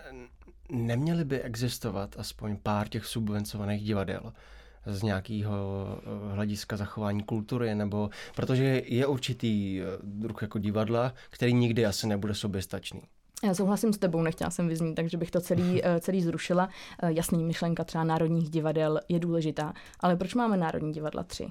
neměly 0.71 1.25
by 1.25 1.40
existovat 1.40 2.14
aspoň 2.19 2.57
pár 2.62 2.88
těch 2.88 3.07
subvencovaných 3.07 3.85
divadel, 3.85 4.33
z 4.88 5.02
nějakého 5.02 5.57
eh, 5.99 6.35
hlediska 6.35 6.76
zachování 6.76 7.23
kultury, 7.23 7.75
nebo 7.75 8.11
protože 8.37 8.83
je 8.87 9.07
určitý 9.07 9.80
eh, 9.80 9.85
druh 10.02 10.42
jako 10.42 10.59
divadla, 10.59 11.12
který 11.30 11.54
nikdy 11.54 11.87
asi 11.87 12.07
nebude 12.07 12.35
soběstačný. 12.35 13.00
Já 13.45 13.54
souhlasím 13.54 13.92
s 13.92 13.99
tebou, 13.99 14.23
nechtěla 14.23 14.50
jsem 14.50 14.68
vyznít, 14.68 14.95
takže 14.95 15.16
bych 15.16 15.30
to 15.30 15.40
celý, 15.40 15.80
eh, 15.85 16.00
celý 16.00 16.23
zrušila. 16.23 16.68
Jasný, 17.09 17.45
myšlenka 17.45 17.85
třeba 17.85 18.04
národních 18.04 18.50
divadel 18.50 19.00
je 19.09 19.18
důležitá, 19.18 19.73
ale 20.00 20.16
proč 20.16 20.35
máme 20.35 20.57
národní 20.57 20.92
divadla 20.92 21.23
tři? 21.23 21.50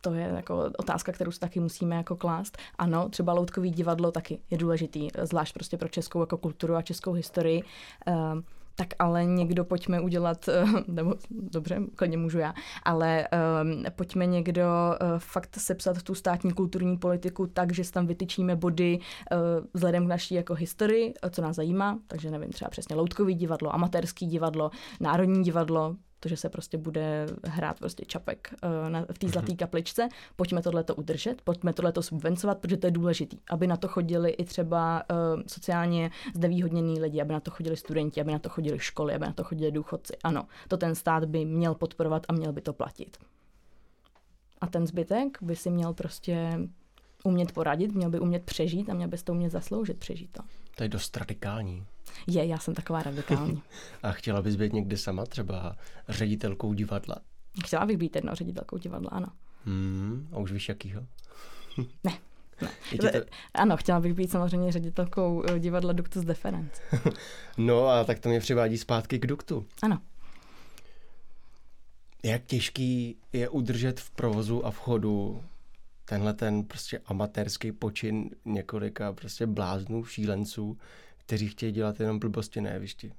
To 0.00 0.14
je 0.14 0.32
jako 0.36 0.70
otázka, 0.78 1.12
kterou 1.12 1.30
si 1.30 1.40
taky 1.40 1.60
musíme 1.60 1.96
jako 1.96 2.16
klást. 2.16 2.58
Ano, 2.78 3.08
třeba 3.08 3.32
loutkový 3.32 3.70
divadlo 3.70 4.12
taky 4.12 4.38
je 4.50 4.58
důležitý, 4.58 5.08
zvlášť 5.22 5.54
prostě 5.54 5.76
pro 5.76 5.88
českou 5.88 6.20
jako 6.20 6.36
kulturu 6.38 6.74
a 6.74 6.82
českou 6.82 7.12
historii 7.12 7.62
tak 8.76 8.88
ale 8.98 9.24
někdo 9.24 9.64
pojďme 9.64 10.00
udělat, 10.00 10.48
eh, 10.48 10.64
nebo 10.86 11.14
dobře, 11.30 11.80
klidně 11.96 12.16
můžu 12.16 12.38
já, 12.38 12.54
ale 12.82 13.28
um, 13.62 13.84
pojďme 13.96 14.26
někdo 14.26 14.64
uh, 14.64 15.18
fakt 15.18 15.56
sepsat 15.60 16.02
tu 16.02 16.14
státní 16.14 16.52
kulturní 16.52 16.96
politiku 16.96 17.46
tak, 17.46 17.72
že 17.72 17.90
tam 17.92 18.06
vytyčíme 18.06 18.56
body 18.56 18.98
uh, 18.98 19.38
vzhledem 19.74 20.04
k 20.04 20.08
naší 20.08 20.34
jako 20.34 20.54
historii, 20.54 21.14
co 21.30 21.42
nás 21.42 21.56
zajímá, 21.56 21.98
takže 22.06 22.30
nevím, 22.30 22.50
třeba 22.50 22.68
přesně 22.68 22.96
loutkový 22.96 23.34
divadlo, 23.34 23.74
amatérský 23.74 24.26
divadlo, 24.26 24.70
národní 25.00 25.42
divadlo, 25.44 25.96
to, 26.20 26.28
že 26.28 26.36
se 26.36 26.48
prostě 26.48 26.78
bude 26.78 27.26
hrát 27.44 27.78
prostě 27.78 28.04
čapek 28.04 28.54
uh, 28.62 28.90
na, 28.90 29.06
v 29.12 29.18
té 29.18 29.28
zlaté 29.28 29.52
mhm. 29.52 29.56
kapličce. 29.56 30.08
Pojďme 30.36 30.62
tohleto 30.62 30.94
udržet, 30.94 31.42
pojďme 31.42 31.72
tohleto 31.72 32.02
subvencovat, 32.02 32.58
protože 32.58 32.76
to 32.76 32.86
je 32.86 32.90
důležitý, 32.90 33.38
aby 33.50 33.66
na 33.66 33.76
to 33.76 33.88
chodili 33.88 34.30
i 34.30 34.44
třeba 34.44 35.02
uh, 35.10 35.42
sociálně 35.46 36.10
znevýhodnění 36.34 37.00
lidi, 37.00 37.20
aby 37.20 37.32
na 37.32 37.40
to 37.40 37.50
chodili 37.50 37.76
studenti, 37.76 38.20
aby 38.20 38.32
na 38.32 38.38
to 38.38 38.48
chodili 38.48 38.78
školy, 38.78 39.14
aby 39.14 39.26
na 39.26 39.32
to 39.32 39.44
chodili 39.44 39.72
důchodci. 39.72 40.16
Ano, 40.24 40.46
to 40.68 40.76
ten 40.76 40.94
stát 40.94 41.24
by 41.24 41.44
měl 41.44 41.74
podporovat 41.74 42.26
a 42.28 42.32
měl 42.32 42.52
by 42.52 42.60
to 42.60 42.72
platit. 42.72 43.16
A 44.60 44.66
ten 44.66 44.86
zbytek 44.86 45.38
by 45.42 45.56
si 45.56 45.70
měl 45.70 45.94
prostě 45.94 46.58
umět 47.24 47.52
poradit, 47.52 47.94
měl 47.94 48.10
by 48.10 48.20
umět 48.20 48.44
přežít 48.44 48.90
a 48.90 48.94
měl 48.94 49.08
by 49.08 49.18
to 49.18 49.32
umět 49.32 49.50
zasloužit 49.50 49.98
přežít 49.98 50.32
to. 50.32 50.42
To 50.74 50.82
je 50.82 50.88
dost 50.88 51.16
radikální. 51.16 51.86
Je, 52.26 52.46
já 52.46 52.58
jsem 52.58 52.74
taková 52.74 53.02
radikální. 53.02 53.62
a 54.02 54.12
chtěla 54.12 54.42
bys 54.42 54.56
být 54.56 54.72
někdy 54.72 54.96
sama 54.96 55.26
třeba 55.26 55.76
ředitelkou 56.08 56.72
divadla? 56.72 57.16
Chtěla 57.64 57.86
bych 57.86 57.96
být 57.96 58.16
jednou 58.16 58.34
ředitelkou 58.34 58.78
divadla, 58.78 59.10
ano. 59.10 59.26
Hmm, 59.64 60.28
a 60.32 60.38
už 60.38 60.52
víš 60.52 60.68
jakýho? 60.68 61.06
ne. 62.04 62.18
Ne. 62.62 62.70
To... 63.00 63.06
Ano, 63.54 63.76
chtěla 63.76 64.00
bych 64.00 64.14
být 64.14 64.30
samozřejmě 64.30 64.72
ředitelkou 64.72 65.44
eh, 65.48 65.58
divadla 65.58 65.92
Ductus 65.92 66.24
Deferens. 66.24 66.72
no 67.56 67.88
a 67.88 68.04
tak 68.04 68.18
to 68.18 68.28
mě 68.28 68.40
přivádí 68.40 68.78
zpátky 68.78 69.18
k 69.18 69.26
Duktu. 69.26 69.66
Ano. 69.82 70.00
Jak 72.22 72.44
těžký 72.44 73.16
je 73.32 73.48
udržet 73.48 74.00
v 74.00 74.10
provozu 74.10 74.66
a 74.66 74.70
v 74.70 74.78
chodu 74.78 75.42
tenhle 76.04 76.34
ten 76.34 76.64
prostě 76.64 76.98
amatérský 77.06 77.72
počin 77.72 78.30
několika 78.44 79.12
prostě 79.12 79.46
bláznů, 79.46 80.04
šílenců, 80.04 80.78
kteří 81.16 81.48
chtějí 81.48 81.72
dělat 81.72 82.00
jenom 82.00 82.18
blbosti 82.18 82.60
na 82.60 82.70
jevišti. 82.72 83.12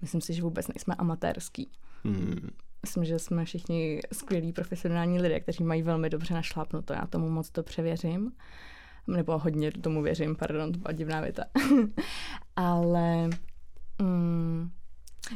Myslím 0.00 0.20
si, 0.20 0.34
že 0.34 0.42
vůbec 0.42 0.68
nejsme 0.68 0.94
amatérský. 0.94 1.70
Hmm. 2.04 2.50
Myslím, 2.82 3.04
že 3.04 3.18
jsme 3.18 3.44
všichni 3.44 4.00
skvělí 4.12 4.52
profesionální 4.52 5.20
lidé, 5.20 5.40
kteří 5.40 5.64
mají 5.64 5.82
velmi 5.82 6.10
dobře 6.10 6.34
našlápnuto. 6.34 6.92
Já 6.92 7.06
tomu 7.06 7.30
moc 7.30 7.50
to 7.50 7.62
převěřím. 7.62 8.32
Nebo 9.06 9.38
hodně 9.38 9.72
tomu 9.72 10.02
věřím, 10.02 10.36
pardon, 10.36 10.72
to 10.72 10.78
byla 10.78 10.92
divná 10.92 11.20
věta. 11.20 11.44
Ale 12.56 13.28
mm, 14.02 14.70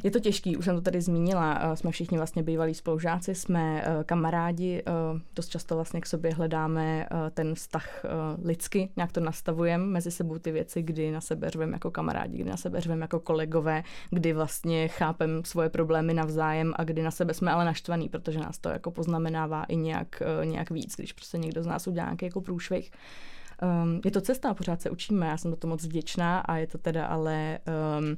je 0.02 0.10
to 0.10 0.20
těžký, 0.20 0.56
už 0.56 0.64
jsem 0.64 0.74
to 0.74 0.80
tady 0.80 1.00
zmínila, 1.00 1.58
eh, 1.62 1.76
jsme 1.76 1.90
všichni 1.90 2.16
vlastně 2.16 2.42
bývalí 2.42 2.74
spolužáci, 2.74 3.34
jsme 3.34 3.82
eh, 3.84 4.04
kamarádi, 4.04 4.82
eh, 4.86 4.92
dost 5.34 5.48
často 5.48 5.74
vlastně 5.74 6.00
k 6.00 6.06
sobě 6.06 6.34
hledáme 6.34 7.06
ten 7.34 7.54
vztah 7.54 8.04
lidsky, 8.44 8.90
nějak 8.96 9.12
to 9.12 9.20
nastavujeme 9.20 9.84
mezi 9.84 10.10
sebou 10.10 10.38
ty 10.38 10.52
věci, 10.52 10.82
kdy 10.82 11.10
na 11.10 11.20
sebe 11.20 11.50
řveme 11.50 11.72
jako 11.72 11.90
kamarádi, 11.90 12.38
kdy 12.38 12.50
na 12.50 12.56
sebe 12.56 12.80
řveme 12.80 13.04
jako 13.04 13.20
kolegové, 13.20 13.82
kdy 14.10 14.32
vlastně 14.32 14.88
chápem 14.88 15.44
svoje 15.44 15.68
problémy 15.68 16.14
navzájem 16.14 16.72
a 16.76 16.84
kdy 16.84 17.02
na 17.02 17.10
sebe 17.10 17.34
jsme 17.34 17.52
ale 17.52 17.64
naštvaný, 17.64 18.08
protože 18.08 18.38
nás 18.38 18.58
to 18.58 18.68
jako 18.68 18.90
poznamenává 18.90 19.64
i 19.64 19.76
nějak, 19.76 20.22
nějak 20.44 20.70
víc, 20.70 20.96
když 20.96 21.12
prostě 21.12 21.38
někdo 21.38 21.62
z 21.62 21.66
nás 21.66 21.86
udělá 21.86 22.04
nějaký 22.04 22.24
jako 22.24 22.40
průšvih. 22.40 22.90
Um, 23.62 24.00
je 24.04 24.10
to 24.10 24.20
cesta, 24.20 24.54
pořád 24.54 24.82
se 24.82 24.90
učíme, 24.90 25.26
já 25.26 25.36
jsem 25.36 25.50
za 25.50 25.56
to 25.56 25.66
moc 25.66 25.84
vděčná 25.84 26.40
a 26.40 26.56
je 26.56 26.66
to 26.66 26.78
teda 26.78 27.06
ale 27.06 27.58
um, 27.98 28.16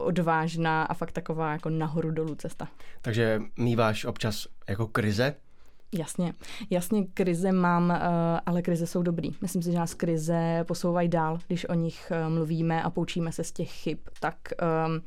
odvážná 0.00 0.84
a 0.84 0.94
fakt 0.94 1.12
taková 1.12 1.52
jako 1.52 1.70
nahoru 1.70 2.10
dolů 2.10 2.34
cesta. 2.34 2.68
Takže 3.02 3.40
míváš 3.56 4.04
občas 4.04 4.46
jako 4.68 4.86
krize? 4.86 5.34
Jasně, 5.92 6.34
jasně 6.70 7.06
krize 7.14 7.52
mám, 7.52 7.90
eh, 7.90 8.00
ale 8.46 8.62
krize 8.62 8.86
jsou 8.86 9.02
dobrý. 9.02 9.30
Myslím 9.40 9.62
si, 9.62 9.72
že 9.72 9.78
nás 9.78 9.94
krize 9.94 10.64
posouvají 10.68 11.08
dál, 11.08 11.38
když 11.46 11.68
o 11.68 11.74
nich 11.74 12.10
eh, 12.10 12.28
mluvíme 12.28 12.82
a 12.82 12.90
poučíme 12.90 13.32
se 13.32 13.44
z 13.44 13.52
těch 13.52 13.70
chyb, 13.70 13.98
tak 14.20 14.36
um, 14.86 15.02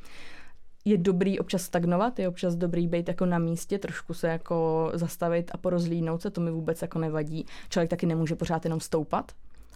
je 0.86 0.98
dobrý 0.98 1.40
občas 1.40 1.62
stagnovat, 1.62 2.20
je 2.20 2.28
občas 2.28 2.56
dobrý 2.56 2.88
být 2.88 3.08
jako 3.08 3.26
na 3.26 3.40
místě, 3.40 3.80
trošku 3.80 4.14
se 4.14 4.28
jako 4.28 4.92
zastavit 4.94 5.52
a 5.54 5.58
porozlínout 5.58 6.22
se, 6.22 6.30
to 6.30 6.42
mi 6.42 6.52
vůbec 6.52 6.82
jako 6.82 7.00
nevadí. 7.00 7.46
Člověk 7.70 7.90
taky 7.90 8.06
nemůže 8.06 8.36
pořád 8.36 8.66
jenom 8.66 8.80
stoupat, 8.80 9.32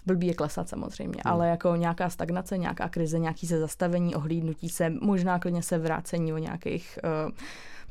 Blbý 0.07 0.27
je 0.27 0.33
klesat 0.33 0.69
samozřejmě, 0.69 1.21
hmm. 1.25 1.33
ale 1.33 1.49
jako 1.49 1.75
nějaká 1.75 2.09
stagnace, 2.09 2.57
nějaká 2.57 2.89
krize, 2.89 3.19
nějaký 3.19 3.47
se 3.47 3.59
zastavení, 3.59 4.15
ohlídnutí 4.15 4.69
se, 4.69 4.89
možná 4.89 5.39
klidně 5.39 5.63
se 5.63 5.77
vrácení 5.77 6.33
o 6.33 6.37
nějakých 6.37 6.99
uh, 7.25 7.31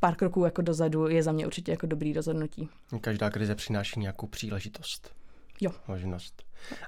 pár 0.00 0.14
kroků 0.14 0.44
jako 0.44 0.62
dozadu 0.62 1.08
je 1.08 1.22
za 1.22 1.32
mě 1.32 1.46
určitě 1.46 1.70
jako 1.70 1.86
dobrý 1.86 2.12
rozhodnutí. 2.12 2.68
Každá 3.00 3.30
krize 3.30 3.54
přináší 3.54 4.00
nějakou 4.00 4.26
příležitost. 4.26 5.14
Jo. 5.60 5.70
Možnost. 5.88 6.42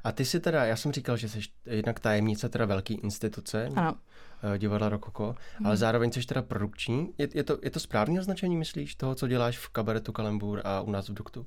A 0.04 0.12
ty 0.12 0.24
si 0.24 0.40
teda, 0.40 0.64
já 0.64 0.76
jsem 0.76 0.92
říkal, 0.92 1.16
že 1.16 1.28
jsi 1.28 1.40
jednak 1.66 2.00
tajemnice 2.00 2.48
teda 2.48 2.66
velký 2.66 2.94
instituce, 2.94 3.68
ano. 3.76 3.94
Eh, 4.54 4.58
divadla 4.58 4.88
Rokoko, 4.88 5.34
hmm. 5.56 5.66
ale 5.66 5.76
zároveň 5.76 6.12
jsi 6.12 6.26
teda 6.26 6.42
produkční. 6.42 7.14
Je, 7.18 7.28
je, 7.34 7.44
to, 7.44 7.58
je 7.62 7.70
to 7.70 7.80
správné 7.80 8.20
označení, 8.20 8.56
myslíš, 8.56 8.94
toho, 8.94 9.14
co 9.14 9.28
děláš 9.28 9.58
v 9.58 9.68
kabaretu 9.68 10.12
Kalembur 10.12 10.60
a 10.64 10.80
u 10.80 10.90
nás 10.90 11.08
v 11.08 11.14
Duktu? 11.14 11.46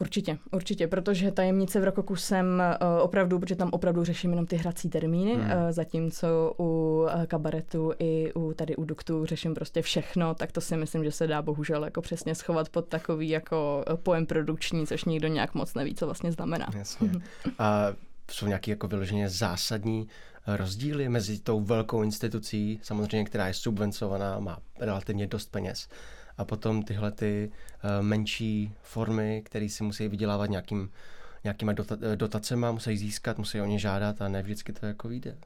Určitě, 0.00 0.38
určitě, 0.52 0.86
protože 0.86 1.30
tajemnice 1.30 1.80
v 1.80 1.84
Rokoku 1.84 2.16
jsem 2.16 2.46
uh, 2.46 3.02
opravdu, 3.02 3.38
protože 3.38 3.56
tam 3.56 3.68
opravdu 3.72 4.04
řeším 4.04 4.30
jenom 4.30 4.46
ty 4.46 4.56
hrací 4.56 4.88
termíny, 4.88 5.34
hmm. 5.34 5.44
uh, 5.44 5.50
zatímco 5.70 6.54
u 6.58 6.64
uh, 6.64 7.24
kabaretu 7.26 7.92
i 7.98 8.32
u 8.32 8.52
tady 8.52 8.76
u 8.76 8.84
Duktu 8.84 9.26
řeším 9.26 9.54
prostě 9.54 9.82
všechno, 9.82 10.34
tak 10.34 10.52
to 10.52 10.60
si 10.60 10.76
myslím, 10.76 11.04
že 11.04 11.12
se 11.12 11.26
dá 11.26 11.42
bohužel 11.42 11.84
jako 11.84 12.02
přesně 12.02 12.34
schovat 12.34 12.68
pod 12.68 12.88
takový 12.88 13.28
jako 13.28 13.84
pojem 14.02 14.26
produkční, 14.26 14.86
což 14.86 15.04
nikdo 15.04 15.28
nějak 15.28 15.54
moc 15.54 15.74
neví, 15.74 15.94
co 15.94 16.06
vlastně 16.06 16.32
znamená. 16.32 16.66
Jasně. 16.76 17.10
A 17.58 17.92
jsou 18.30 18.46
nějaké 18.46 18.70
jako 18.70 18.88
vyloženě 18.88 19.28
zásadní 19.28 20.08
rozdíly 20.56 21.08
mezi 21.08 21.38
tou 21.38 21.60
velkou 21.60 22.02
institucí, 22.02 22.80
samozřejmě, 22.82 23.24
která 23.24 23.48
je 23.48 23.54
subvencovaná, 23.54 24.38
má 24.38 24.58
relativně 24.80 25.26
dost 25.26 25.50
peněz, 25.50 25.88
a 26.38 26.44
potom 26.44 26.82
tyhle 26.82 27.12
ty 27.12 27.50
uh, 27.84 28.06
menší 28.06 28.72
formy, 28.82 29.42
které 29.44 29.68
si 29.68 29.84
musí 29.84 30.08
vydělávat 30.08 30.50
nějakým, 30.50 30.90
nějakýma 31.44 31.72
eh, 32.02 32.16
dotacemi, 32.16 32.66
musí 32.70 32.96
získat, 32.96 33.38
musí 33.38 33.60
o 33.60 33.66
ně 33.66 33.78
žádat 33.78 34.22
a 34.22 34.28
ne 34.28 34.42
vždycky 34.42 34.72
to 34.72 34.86
jako 34.86 35.08
vyjde. 35.08 35.36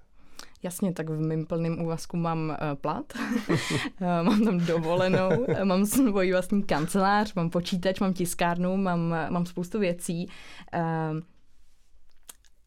Jasně, 0.62 0.92
tak 0.92 1.10
v 1.10 1.20
mém 1.20 1.46
plném 1.46 1.82
úvazku 1.82 2.16
mám 2.16 2.48
uh, 2.48 2.74
plat, 2.74 3.12
mám 4.22 4.44
tam 4.44 4.58
dovolenou, 4.58 5.46
mám 5.64 5.86
svůj 5.86 6.32
vlastní 6.32 6.62
kancelář, 6.62 7.34
mám 7.34 7.50
počítač, 7.50 8.00
mám 8.00 8.12
tiskárnu, 8.12 8.76
mám, 8.76 9.14
mám 9.30 9.46
spoustu 9.46 9.78
věcí. 9.78 10.28
Uh, 10.74 11.20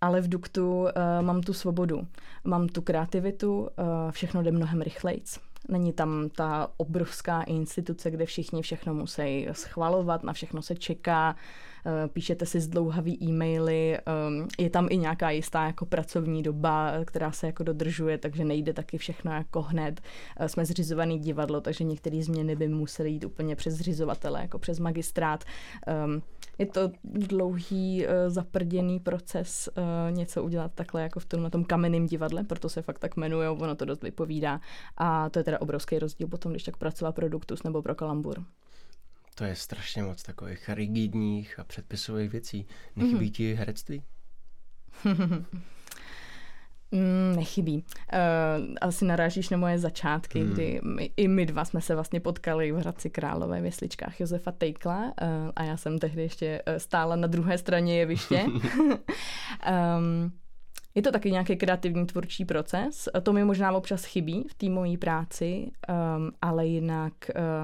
ale 0.02 0.22
v 0.22 0.30
Duktu 0.30 0.88
mám 1.22 1.42
tu 1.42 1.54
svobodu, 1.54 2.08
mám 2.44 2.68
tu 2.68 2.82
kreativitu, 2.82 3.70
všechno 4.12 4.44
jde 4.44 4.52
mnohem 4.52 4.82
rychlejc. 4.82 5.40
Není 5.70 5.94
tam 5.94 6.30
ta 6.30 6.72
obrovská 6.78 7.42
instituce, 7.42 8.12
kde 8.12 8.26
všichni 8.26 8.62
všechno 8.62 8.94
musí 8.94 9.48
schvalovat, 9.52 10.24
na 10.24 10.34
všechno 10.34 10.62
se 10.62 10.76
čeká, 10.76 11.36
Eh, 11.88 12.08
píšete 12.08 12.46
si 12.46 12.60
zdlouhavý 12.60 13.24
e-maily, 13.24 13.98
ehm, 13.98 14.48
je 14.60 14.70
tam 14.70 14.88
i 14.90 14.98
nějaká 14.98 15.30
jistá 15.30 15.66
jako 15.66 15.86
pracovní 15.86 16.44
doba, 16.44 16.92
která 17.06 17.32
se 17.32 17.46
jako 17.48 17.64
dodržuje, 17.64 18.18
takže 18.18 18.46
nejde 18.46 18.74
taky 18.74 18.98
všechno 18.98 19.32
jako 19.32 19.62
hned. 19.62 20.02
Eh, 20.38 20.50
jsme 20.50 20.66
zřizovaný 20.66 21.20
divadlo, 21.20 21.62
takže 21.62 21.84
některé 21.84 22.24
změny 22.24 22.56
by 22.56 22.68
musely 22.68 23.10
jít 23.10 23.26
úplně 23.26 23.56
přes 23.56 23.74
zřizovatele, 23.74 24.42
jako 24.42 24.60
přes 24.60 24.80
magistrát. 24.80 25.44
Je 26.58 26.66
to 26.66 26.92
dlouhý, 27.04 28.06
eh, 28.08 28.30
zaprděný 28.30 29.00
proces 29.00 29.70
něco 30.10 30.44
udělat 30.44 30.72
takhle 30.76 31.02
jako 31.02 31.20
v 31.20 31.26
tom, 31.26 31.44
na 31.44 31.50
tom 31.50 31.64
kamenném 31.64 32.06
divadle, 32.06 32.44
proto 32.44 32.70
se 32.70 32.82
fakt 32.82 33.00
tak 33.00 33.18
jmenuje, 33.18 33.50
ono 33.50 33.76
to 33.76 33.86
dost 33.86 34.04
vypovídá. 34.04 34.62
A 34.98 35.30
to 35.30 35.40
je 35.40 35.44
teda 35.44 35.62
obrovský 35.62 36.00
rozdíl 36.00 36.28
potom, 36.28 36.52
když 36.52 36.64
tak 36.64 36.78
pracovat 36.78 37.16
pro 37.16 37.30
Duktus 37.30 37.64
nebo 37.64 37.82
pro 37.82 37.96
Kalambur. 37.96 38.44
To 39.36 39.44
je 39.44 39.56
strašně 39.56 40.04
moc 40.04 40.24
takových 40.24 40.70
rigidních 40.70 41.60
a 41.60 41.64
předpisových 41.64 42.32
věcí. 42.32 42.68
Nechybí 42.96 43.28
mm-hmm. 43.28 43.32
ti 43.32 43.54
herectví? 43.54 44.04
Mm, 46.92 47.36
nechybí. 47.36 47.84
Uh, 48.14 48.76
asi 48.82 49.06
narážíš 49.06 49.50
na 49.50 49.58
moje 49.58 49.80
začátky, 49.80 50.40
hmm. 50.40 50.54
kdy 50.54 50.80
my, 50.84 51.10
i 51.18 51.28
my 51.28 51.46
dva 51.46 51.66
jsme 51.66 51.82
se 51.82 51.96
vlastně 51.96 52.20
potkali 52.20 52.72
v 52.72 52.76
Hradci 52.76 53.10
Králové 53.10 53.62
v 53.62 53.66
jesličkách 53.66 54.20
Josefa 54.20 54.52
Tejkla 54.52 55.04
uh, 55.04 55.12
a 55.56 55.64
já 55.64 55.78
jsem 55.78 56.00
tehdy 56.00 56.22
ještě 56.22 56.62
uh, 56.68 56.76
stála 56.76 57.16
na 57.16 57.28
druhé 57.28 57.58
straně 57.58 58.00
jeviště. 58.00 58.46
um, 58.46 60.32
je 60.96 61.02
to 61.02 61.12
taky 61.12 61.32
nějaký 61.32 61.56
kreativní 61.56 62.06
tvůrčí 62.06 62.46
proces. 62.46 63.10
To 63.24 63.34
mi 63.34 63.44
možná 63.44 63.72
občas 63.72 64.06
chybí 64.06 64.48
v 64.52 64.54
té 64.54 64.70
mojí 64.70 64.98
práci, 64.98 65.72
um, 65.90 66.32
ale 66.42 66.68
jinak 66.68 67.14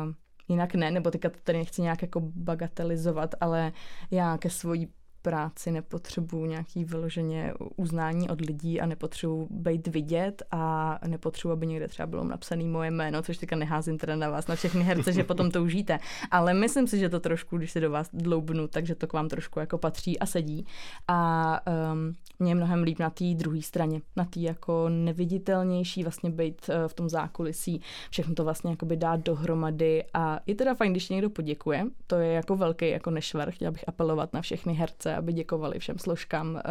uh, 0.05 0.13
jinak 0.51 0.75
ne, 0.75 0.91
nebo 0.91 1.11
teďka 1.11 1.29
to 1.29 1.39
tady 1.43 1.57
nechci 1.57 1.81
nějak 1.81 2.01
jako 2.01 2.19
bagatelizovat, 2.19 3.35
ale 3.41 3.71
já 4.11 4.37
ke 4.37 4.49
svojí 4.49 4.87
práci 5.21 5.71
nepotřebuju 5.71 6.45
nějaký 6.45 6.85
vyloženě 6.85 7.53
uznání 7.75 8.29
od 8.29 8.41
lidí 8.41 8.81
a 8.81 8.85
nepotřebuju 8.85 9.47
být 9.51 9.87
vidět 9.87 10.43
a 10.51 10.99
nepotřebuju, 11.07 11.53
aby 11.53 11.67
někde 11.67 11.87
třeba 11.87 12.07
bylo 12.07 12.23
napsané 12.23 12.63
moje 12.63 12.91
jméno, 12.91 13.21
což 13.21 13.37
teďka 13.37 13.55
neházím 13.55 13.97
teda 13.97 14.15
na 14.15 14.29
vás, 14.29 14.47
na 14.47 14.55
všechny 14.55 14.83
herce, 14.83 15.13
že 15.13 15.23
potom 15.23 15.51
to 15.51 15.63
užijete. 15.63 15.99
Ale 16.31 16.53
myslím 16.53 16.87
si, 16.87 16.99
že 16.99 17.09
to 17.09 17.19
trošku, 17.19 17.57
když 17.57 17.71
se 17.71 17.79
do 17.79 17.91
vás 17.91 18.09
dloubnu, 18.13 18.67
takže 18.67 18.95
to 18.95 19.07
k 19.07 19.13
vám 19.13 19.29
trošku 19.29 19.59
jako 19.59 19.77
patří 19.77 20.19
a 20.19 20.25
sedí. 20.25 20.65
A 21.07 21.59
um, 21.93 22.13
mě 22.39 22.51
je 22.51 22.55
mnohem 22.55 22.83
líp 22.83 22.99
na 22.99 23.09
té 23.09 23.25
druhé 23.33 23.61
straně, 23.61 24.01
na 24.15 24.25
té 24.25 24.39
jako 24.39 24.89
neviditelnější, 24.89 26.03
vlastně 26.03 26.29
být 26.29 26.69
uh, 26.69 26.87
v 26.87 26.93
tom 26.93 27.09
zákulisí, 27.09 27.81
všechno 28.09 28.35
to 28.35 28.43
vlastně 28.43 28.69
jako 28.69 28.85
by 28.85 28.97
dát 28.97 29.19
dohromady 29.19 30.03
a 30.13 30.39
je 30.47 30.55
teda 30.55 30.73
fajn, 30.73 30.91
když 30.91 31.09
někdo 31.09 31.29
poděkuje, 31.29 31.85
to 32.07 32.15
je 32.15 32.33
jako 32.33 32.55
velký 32.55 32.89
jako 32.89 33.11
nešvar, 33.11 33.51
chtěla 33.51 33.71
bych 33.71 33.83
apelovat 33.87 34.33
na 34.33 34.41
všechny 34.41 34.73
herce, 34.73 35.10
aby 35.15 35.33
děkovali 35.33 35.79
všem 35.79 35.99
složkám 35.99 36.53
uh, 36.53 36.61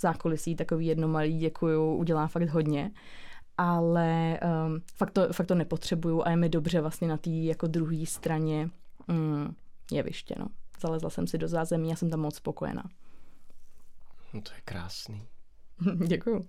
zákulisí, 0.00 0.56
takový 0.56 0.86
jedno 0.86 1.08
malý 1.08 1.38
děkuju, 1.38 1.94
udělá 1.94 2.26
fakt 2.26 2.48
hodně 2.48 2.90
ale 3.58 4.40
um, 4.66 4.80
fakt, 4.94 5.10
to, 5.10 5.32
fakt 5.32 5.46
to 5.46 5.54
nepotřebuju 5.54 6.22
a 6.22 6.30
je 6.30 6.36
mi 6.36 6.48
dobře 6.48 6.80
vlastně 6.80 7.08
na 7.08 7.16
té 7.16 7.30
jako 7.30 7.66
druhé 7.66 8.06
straně 8.06 8.70
mm, 9.08 9.54
jeviště. 9.92 10.34
No. 10.38 10.46
Zalezla 10.80 11.10
jsem 11.10 11.26
si 11.26 11.38
do 11.38 11.48
zázemí 11.48 11.92
a 11.92 11.96
jsem 11.96 12.10
tam 12.10 12.20
moc 12.20 12.36
spokojená. 12.36 12.84
No 14.32 14.42
to 14.42 14.52
je 14.52 14.60
krásný. 14.64 15.28
Děkuju. 16.06 16.48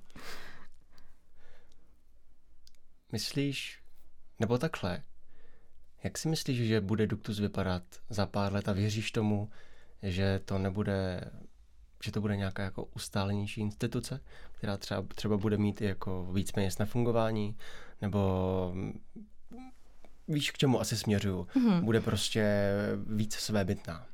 Myslíš, 3.11 3.81
nebo 4.39 4.57
takhle, 4.57 5.03
jak 6.03 6.17
si 6.17 6.29
myslíš, 6.29 6.67
že 6.67 6.81
bude 6.81 7.07
Duktus 7.07 7.39
vypadat 7.39 7.83
za 8.09 8.25
pár 8.25 8.53
let 8.53 8.69
a 8.69 8.73
věříš 8.73 9.11
tomu, 9.11 9.49
že 10.03 10.41
to 10.45 10.57
nebude, 10.57 11.21
že 12.03 12.11
to 12.11 12.21
bude 12.21 12.37
nějaká 12.37 12.63
jako 12.63 12.83
ustálenější 12.83 13.61
instituce, 13.61 14.19
která 14.51 14.77
třeba, 14.77 15.01
třeba 15.15 15.37
bude 15.37 15.57
mít 15.57 15.81
i 15.81 15.85
jako 15.85 16.25
víc 16.33 16.51
peněz 16.51 16.77
na 16.77 16.85
fungování, 16.85 17.57
nebo 18.01 18.73
víš, 20.27 20.51
k 20.51 20.57
čemu 20.57 20.81
asi 20.81 20.97
směřuju, 20.97 21.43
mm-hmm. 21.43 21.81
bude 21.81 22.01
prostě 22.01 22.71
víc 23.07 23.33
svébytná. 23.35 24.05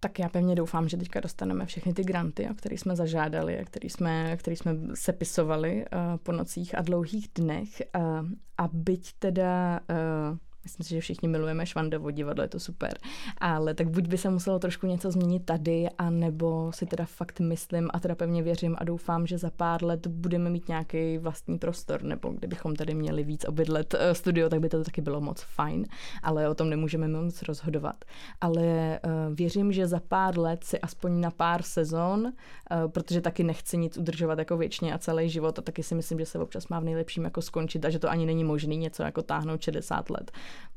Tak 0.00 0.18
já 0.18 0.28
pevně 0.28 0.54
doufám, 0.54 0.88
že 0.88 0.96
teďka 0.96 1.20
dostaneme 1.20 1.66
všechny 1.66 1.94
ty 1.94 2.04
granty, 2.04 2.48
o 2.50 2.54
které 2.54 2.78
jsme 2.78 2.96
zažádali 2.96 3.58
a 3.58 3.64
které 3.64 3.90
jsme, 3.90 4.36
který 4.36 4.56
jsme 4.56 4.76
sepisovali 4.94 5.84
uh, 5.84 6.16
po 6.16 6.32
nocích 6.32 6.78
a 6.78 6.82
dlouhých 6.82 7.28
dnech. 7.34 7.82
Uh, 7.96 8.28
a 8.58 8.68
byť 8.72 9.12
teda 9.18 9.80
uh, 9.80 10.38
Myslím 10.64 10.84
si, 10.84 10.94
že 10.94 11.00
všichni 11.00 11.28
milujeme 11.28 11.66
Švandovo 11.66 12.10
divadlo, 12.10 12.42
je 12.42 12.48
to 12.48 12.60
super. 12.60 12.98
Ale 13.38 13.74
tak 13.74 13.90
buď 13.90 14.06
by 14.06 14.18
se 14.18 14.30
muselo 14.30 14.58
trošku 14.58 14.86
něco 14.86 15.10
změnit 15.10 15.44
tady, 15.44 15.88
anebo 15.98 16.72
si 16.74 16.86
teda 16.86 17.04
fakt 17.04 17.40
myslím 17.40 17.88
a 17.94 18.00
teda 18.00 18.14
pevně 18.14 18.42
věřím 18.42 18.76
a 18.78 18.84
doufám, 18.84 19.26
že 19.26 19.38
za 19.38 19.50
pár 19.50 19.84
let 19.84 20.06
budeme 20.06 20.50
mít 20.50 20.68
nějaký 20.68 21.18
vlastní 21.18 21.58
prostor, 21.58 22.02
nebo 22.02 22.28
kdybychom 22.28 22.76
tady 22.76 22.94
měli 22.94 23.24
víc 23.24 23.44
obydlet 23.44 23.94
eh, 23.98 24.14
studio, 24.14 24.48
tak 24.48 24.60
by 24.60 24.68
to 24.68 24.84
taky 24.84 25.00
bylo 25.00 25.20
moc 25.20 25.42
fajn, 25.42 25.86
ale 26.22 26.48
o 26.48 26.54
tom 26.54 26.70
nemůžeme 26.70 27.08
moc 27.08 27.42
rozhodovat. 27.42 28.04
Ale 28.40 29.00
uh, 29.04 29.34
věřím, 29.34 29.72
že 29.72 29.86
za 29.86 30.00
pár 30.08 30.38
let 30.38 30.64
si 30.64 30.80
aspoň 30.80 31.20
na 31.20 31.30
pár 31.30 31.62
sezon, 31.62 32.24
uh, 32.24 32.90
protože 32.90 33.20
taky 33.20 33.44
nechci 33.44 33.76
nic 33.76 33.98
udržovat 33.98 34.38
jako 34.38 34.56
věčně 34.56 34.94
a 34.94 34.98
celý 34.98 35.28
život 35.28 35.58
a 35.58 35.62
taky 35.62 35.82
si 35.82 35.94
myslím, 35.94 36.18
že 36.18 36.26
se 36.26 36.38
občas 36.38 36.68
má 36.68 36.80
v 36.80 36.84
nejlepším 36.84 37.24
jako 37.24 37.42
skončit 37.42 37.84
a 37.84 37.90
že 37.90 37.98
to 37.98 38.10
ani 38.10 38.26
není 38.26 38.44
možné 38.44 38.74
něco 38.76 39.02
jako 39.02 39.22
táhnout 39.22 39.62
60 39.62 40.10
let 40.10 40.30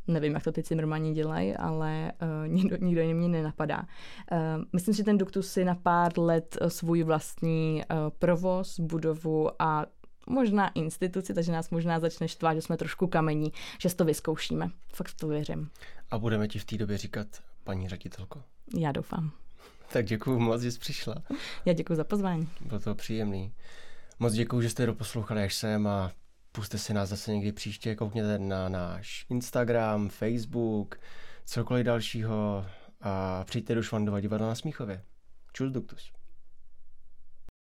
Nevím, 0.08 0.34
jak 0.34 0.44
to 0.44 0.52
ty 0.52 0.64
Cimrmani 0.64 1.14
dělají, 1.14 1.56
ale 1.56 2.12
uh, 2.22 2.48
nikdo, 2.48 2.78
nikdo 2.78 3.02
mě 3.02 3.28
nenapadá. 3.28 3.80
Uh, 4.32 4.38
myslím, 4.74 4.96
že 4.96 5.04
ten 5.04 5.18
Duktus 5.18 5.52
si 5.52 5.66
na 5.66 5.76
pár 5.76 6.20
let 6.20 6.58
uh, 6.62 6.68
svůj 6.68 7.04
vlastní 7.04 7.84
uh, 7.92 7.98
provoz, 8.20 8.80
budovu 8.80 9.62
a 9.62 9.86
možná 10.28 10.70
instituci, 10.70 11.34
takže 11.34 11.52
nás 11.52 11.70
možná 11.70 12.00
začne 12.00 12.28
štvát, 12.28 12.56
že 12.56 12.62
jsme 12.62 12.78
trošku 12.78 13.08
kamení, 13.08 13.54
že 13.80 13.96
to 13.96 14.06
vyzkoušíme. 14.06 14.70
Fakt 14.94 15.14
to 15.20 15.28
věřím. 15.28 15.70
A 16.12 16.18
budeme 16.18 16.48
ti 16.48 16.60
v 16.60 16.66
té 16.66 16.78
době 16.78 16.98
říkat 16.98 17.28
paní 17.64 17.90
ředitelko? 17.90 18.44
Já 18.78 18.92
doufám. 18.92 19.32
Tak 19.92 20.06
děkuji 20.06 20.40
moc, 20.40 20.62
že 20.62 20.72
jsi 20.72 20.80
přišla. 20.80 21.16
Já 21.66 21.74
děkuji 21.74 21.96
za 21.96 22.04
pozvání. 22.04 22.50
Bylo 22.62 22.80
to 22.80 22.96
příjemný. 22.96 23.54
Moc 24.20 24.34
děkuji, 24.34 24.62
že 24.62 24.70
jste 24.70 24.86
doposlouchali 24.86 25.44
až 25.44 25.56
sem 25.56 25.88
a 25.88 26.12
Puste 26.56 26.78
si 26.78 26.94
nás 26.94 27.10
zase 27.10 27.32
někdy 27.32 27.52
příště, 27.52 27.96
koukněte 27.96 28.40
na 28.40 28.70
náš 28.70 29.26
Instagram, 29.30 30.10
Facebook, 30.10 31.00
cokoliv 31.46 31.86
dalšího 31.86 32.66
a 33.02 33.44
přijďte 33.44 33.76
do 33.76 33.84
Švandova 33.84 34.20
divadla 34.20 34.48
na 34.48 34.56
Smíchově. 34.56 35.04
Čus 35.54 35.72
Duktus. 35.72 36.15